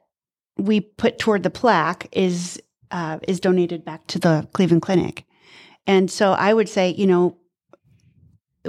we 0.57 0.81
put 0.81 1.19
toward 1.19 1.43
the 1.43 1.49
plaque 1.49 2.07
is 2.11 2.61
uh, 2.91 3.19
is 3.28 3.39
donated 3.39 3.84
back 3.84 4.08
to 4.08 4.19
the 4.19 4.48
Cleveland 4.54 4.82
Clinic. 4.82 5.26
And 5.88 6.10
so 6.10 6.34
I 6.34 6.54
would 6.54 6.69
say, 6.69 6.89
you 6.89 7.08
know, 7.08 7.38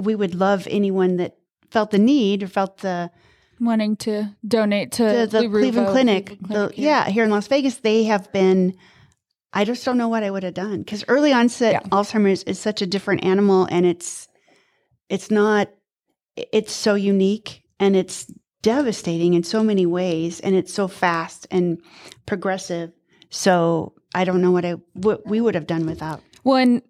we 0.01 0.15
would 0.15 0.35
love 0.35 0.67
anyone 0.71 1.17
that 1.17 1.37
felt 1.71 1.91
the 1.91 1.99
need 1.99 2.43
or 2.43 2.49
felt 2.49 2.79
the 2.79 3.11
Wanting 3.59 3.97
to 3.97 4.37
donate 4.47 4.93
to 4.93 5.03
the, 5.03 5.27
the 5.31 5.49
Cleveland 5.49 5.89
Clinic. 5.89 6.27
Cleveland 6.27 6.51
the, 6.51 6.69
Clinic, 6.69 6.75
yeah, 6.77 7.09
here 7.09 7.25
in 7.25 7.31
Las 7.31 7.47
Vegas, 7.49 7.77
they 7.77 8.05
have 8.05 8.31
been. 8.31 8.77
I 9.55 9.65
just 9.65 9.83
don't 9.83 9.97
know 9.97 10.09
what 10.09 10.23
I 10.23 10.31
would 10.31 10.43
have 10.43 10.53
done 10.53 10.81
because 10.81 11.05
early 11.09 11.33
onset 11.33 11.73
Yeah. 11.73 11.81
Alzheimer's 11.89 12.43
is 12.43 12.59
such 12.59 12.83
a 12.83 12.87
different 12.87 13.25
animal, 13.25 13.67
and 13.71 13.87
it's 13.87 14.29
it's 15.09 15.31
not. 15.31 15.71
It's 16.37 16.73
so 16.73 16.97
unique 16.97 17.63
and 17.81 17.97
it's 17.97 18.31
devastating 18.61 19.33
in 19.33 19.43
so 19.43 19.63
many 19.65 19.87
ways, 19.87 20.39
and 20.41 20.55
it's 20.55 20.75
so 20.75 20.87
fast 20.87 21.47
and 21.51 21.81
progressive. 22.27 22.93
So 23.31 23.95
I 24.17 24.25
don't 24.25 24.41
know 24.41 24.51
what 24.51 24.65
I 24.65 24.73
what 24.95 25.27
we 25.27 25.41
would 25.41 25.55
have 25.55 25.67
done 25.67 25.85
without. 25.85 26.23
When 26.43 26.83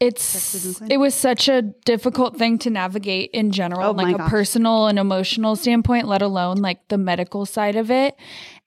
it's 0.00 0.80
it 0.88 0.98
was 0.98 1.14
such 1.14 1.48
a 1.48 1.62
difficult 1.62 2.36
thing 2.36 2.58
to 2.58 2.70
navigate 2.70 3.30
in 3.32 3.50
general, 3.50 3.88
Oh 3.88 3.92
like 3.92 4.14
a 4.14 4.18
gosh. 4.18 4.30
personal 4.30 4.86
and 4.86 4.98
emotional 4.98 5.56
standpoint, 5.56 6.06
let 6.06 6.20
alone 6.22 6.58
like 6.58 6.86
the 6.88 6.98
medical 6.98 7.46
side 7.46 7.74
of 7.74 7.90
it. 7.90 8.16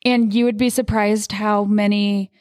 And 0.04 0.34
you 0.34 0.46
would 0.46 0.58
be 0.58 0.70
surprised 0.70 1.32
how 1.34 1.64
many 1.64 2.32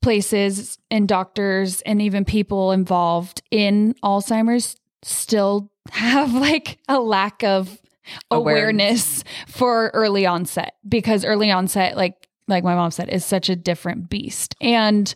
places 0.00 0.78
and 0.90 1.08
doctors 1.08 1.82
and 1.82 2.00
even 2.00 2.24
people 2.24 2.70
involved 2.70 3.42
in 3.50 3.94
Alzheimer's 4.04 4.76
still 5.02 5.72
have 5.90 6.32
like 6.48 6.78
a 6.88 7.00
lack 7.00 7.42
of 7.42 7.82
awareness, 8.30 9.24
for 9.48 9.90
early 9.92 10.24
onset 10.26 10.74
because 10.88 11.24
early 11.24 11.50
onset 11.50 11.96
like 11.96 12.27
like 12.48 12.64
my 12.64 12.74
mom 12.74 12.90
said 12.90 13.08
is 13.08 13.24
such 13.24 13.48
a 13.48 13.56
different 13.56 14.08
beast. 14.10 14.54
And 14.60 15.14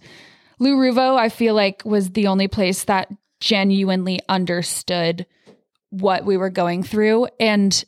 Lou 0.59 0.77
Ruvo, 0.77 1.16
I 1.16 1.29
feel 1.29 1.55
like, 1.55 1.83
was 1.85 2.11
the 2.11 2.29
only 2.29 2.47
place 2.47 2.85
that 2.85 3.09
genuinely 3.40 4.21
understood 4.29 5.27
what 5.90 6.25
we 6.25 6.37
were 6.37 6.51
going 6.51 6.83
through 6.83 7.27
and 7.40 7.85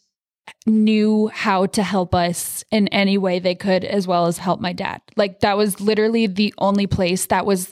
knew 0.67 1.29
how 1.29 1.67
to 1.67 1.83
help 1.83 2.15
us 2.15 2.65
in 2.71 2.89
any 2.89 3.17
way 3.17 3.39
they 3.39 3.55
could, 3.55 3.85
as 3.85 4.07
well 4.07 4.27
as 4.27 4.39
help 4.39 4.61
my 4.61 4.73
dad. 4.73 5.01
Like, 5.17 5.41
that 5.41 5.57
was 5.57 5.81
literally 5.81 6.27
the 6.27 6.53
only 6.59 6.87
place 6.87 7.27
that 7.27 7.47
was 7.47 7.71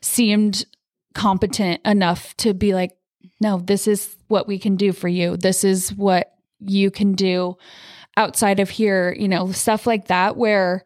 seemed 0.00 0.66
competent 1.14 1.80
enough 1.86 2.36
to 2.36 2.52
be 2.52 2.74
like, 2.74 2.92
no, 3.40 3.58
this 3.58 3.88
is 3.88 4.16
what 4.28 4.46
we 4.46 4.58
can 4.58 4.76
do 4.76 4.92
for 4.92 5.08
you. 5.08 5.36
This 5.36 5.64
is 5.64 5.94
what 5.94 6.32
you 6.60 6.90
can 6.90 7.14
do 7.14 7.56
outside 8.16 8.60
of 8.60 8.70
here, 8.70 9.14
you 9.18 9.28
know, 9.28 9.50
stuff 9.52 9.86
like 9.86 10.08
that, 10.08 10.36
where 10.36 10.84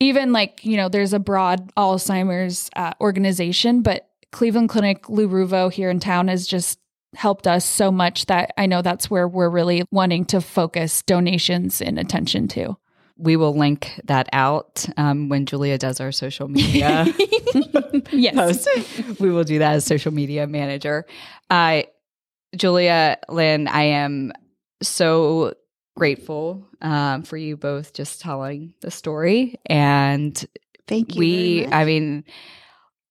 even 0.00 0.32
like 0.32 0.64
you 0.64 0.76
know 0.76 0.88
there's 0.88 1.12
a 1.12 1.18
broad 1.18 1.72
alzheimer's 1.74 2.70
uh, 2.76 2.92
organization 3.00 3.82
but 3.82 4.08
cleveland 4.32 4.68
clinic 4.68 5.08
lou 5.08 5.28
ruvo 5.28 5.72
here 5.72 5.90
in 5.90 6.00
town 6.00 6.28
has 6.28 6.46
just 6.46 6.78
helped 7.14 7.46
us 7.46 7.64
so 7.64 7.90
much 7.90 8.26
that 8.26 8.52
i 8.58 8.66
know 8.66 8.82
that's 8.82 9.10
where 9.10 9.26
we're 9.26 9.48
really 9.48 9.82
wanting 9.90 10.24
to 10.24 10.40
focus 10.40 11.02
donations 11.02 11.80
and 11.80 11.98
attention 11.98 12.46
to 12.48 12.76
We 13.16 13.36
will 13.36 13.56
link 13.56 14.00
that 14.04 14.28
out 14.32 14.86
um, 14.96 15.28
when 15.28 15.44
Julia 15.44 15.76
does 15.76 16.00
our 16.00 16.12
social 16.12 16.46
media 16.46 17.06
yes 18.12 18.34
post. 18.34 18.68
We 19.18 19.30
will 19.30 19.42
do 19.44 19.58
that 19.58 19.74
as 19.74 19.84
social 19.84 20.12
media 20.12 20.46
manager. 20.46 21.04
Uh, 21.50 21.82
Julia 22.54 23.18
Lynn, 23.28 23.66
I 23.66 23.82
am 23.82 24.32
so 24.82 25.54
grateful 25.98 26.66
um, 26.80 27.22
for 27.22 27.36
you 27.36 27.56
both 27.56 27.92
just 27.92 28.20
telling 28.20 28.72
the 28.80 28.90
story 28.90 29.56
and 29.66 30.46
Thank 30.86 31.14
you. 31.14 31.18
we 31.20 31.66
i 31.66 31.84
mean 31.84 32.24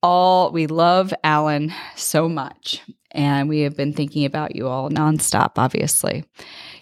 all 0.02 0.52
we 0.52 0.68
love 0.68 1.14
allan 1.24 1.74
so 1.96 2.30
much 2.30 2.82
and 3.12 3.50
we 3.50 3.62
have 3.62 3.76
been 3.76 3.94
thinking 3.94 4.26
about 4.26 4.56
you 4.56 4.68
all 4.68 4.90
nonstop 4.90 5.52
obviously 5.58 6.24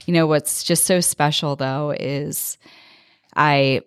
you 0.06 0.14
know 0.14 0.28
what's 0.28 0.64
just 0.64 0.86
so 0.86 1.00
special 1.00 1.56
though 1.56 1.92
is 1.92 2.58
i 3.36 3.82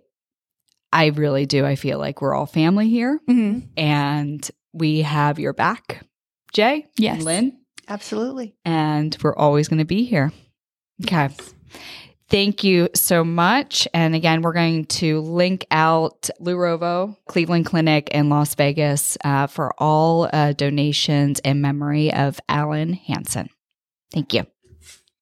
i 0.93 1.07
really 1.07 1.47
do 1.47 1.65
i 1.65 1.77
feel 1.77 1.99
like 1.99 2.21
we're 2.21 2.35
all 2.35 2.47
family 2.47 2.89
here 2.89 3.21
Mhm. 3.29 3.69
and 3.77 4.51
we 4.73 5.03
have 5.03 5.39
your 5.39 5.53
back 5.53 6.05
jay 6.53 6.87
Yes. 6.99 7.17
and 7.17 7.25
lynn 7.25 7.59
absolutely. 7.89 8.55
and 8.65 9.17
we're 9.23 9.37
always 9.37 9.69
going 9.69 9.79
to 9.79 9.85
be 9.87 10.05
here 10.05 10.33
okay 11.05 11.29
Thank 12.31 12.63
you 12.63 12.91
so 12.95 13.25
much. 13.25 13.89
And 13.95 14.15
again, 14.15 14.43
we're 14.43 14.53
going 14.53 14.85
to 14.87 15.21
link 15.21 15.67
out 15.71 16.29
Lou 16.41 16.57
Ruvo, 16.57 17.17
Cleveland 17.27 17.65
Clinic 17.65 18.11
in 18.11 18.29
Las 18.29 18.55
Vegas 18.55 19.17
uh, 19.25 19.47
for 19.47 19.73
all 19.79 20.29
uh, 20.31 20.53
donations 20.53 21.41
in 21.41 21.63
memory 21.63 22.13
of 22.13 22.39
Allan 22.49 22.99
Hanssen. 23.09 23.49
Thank 24.13 24.35
you. 24.35 24.47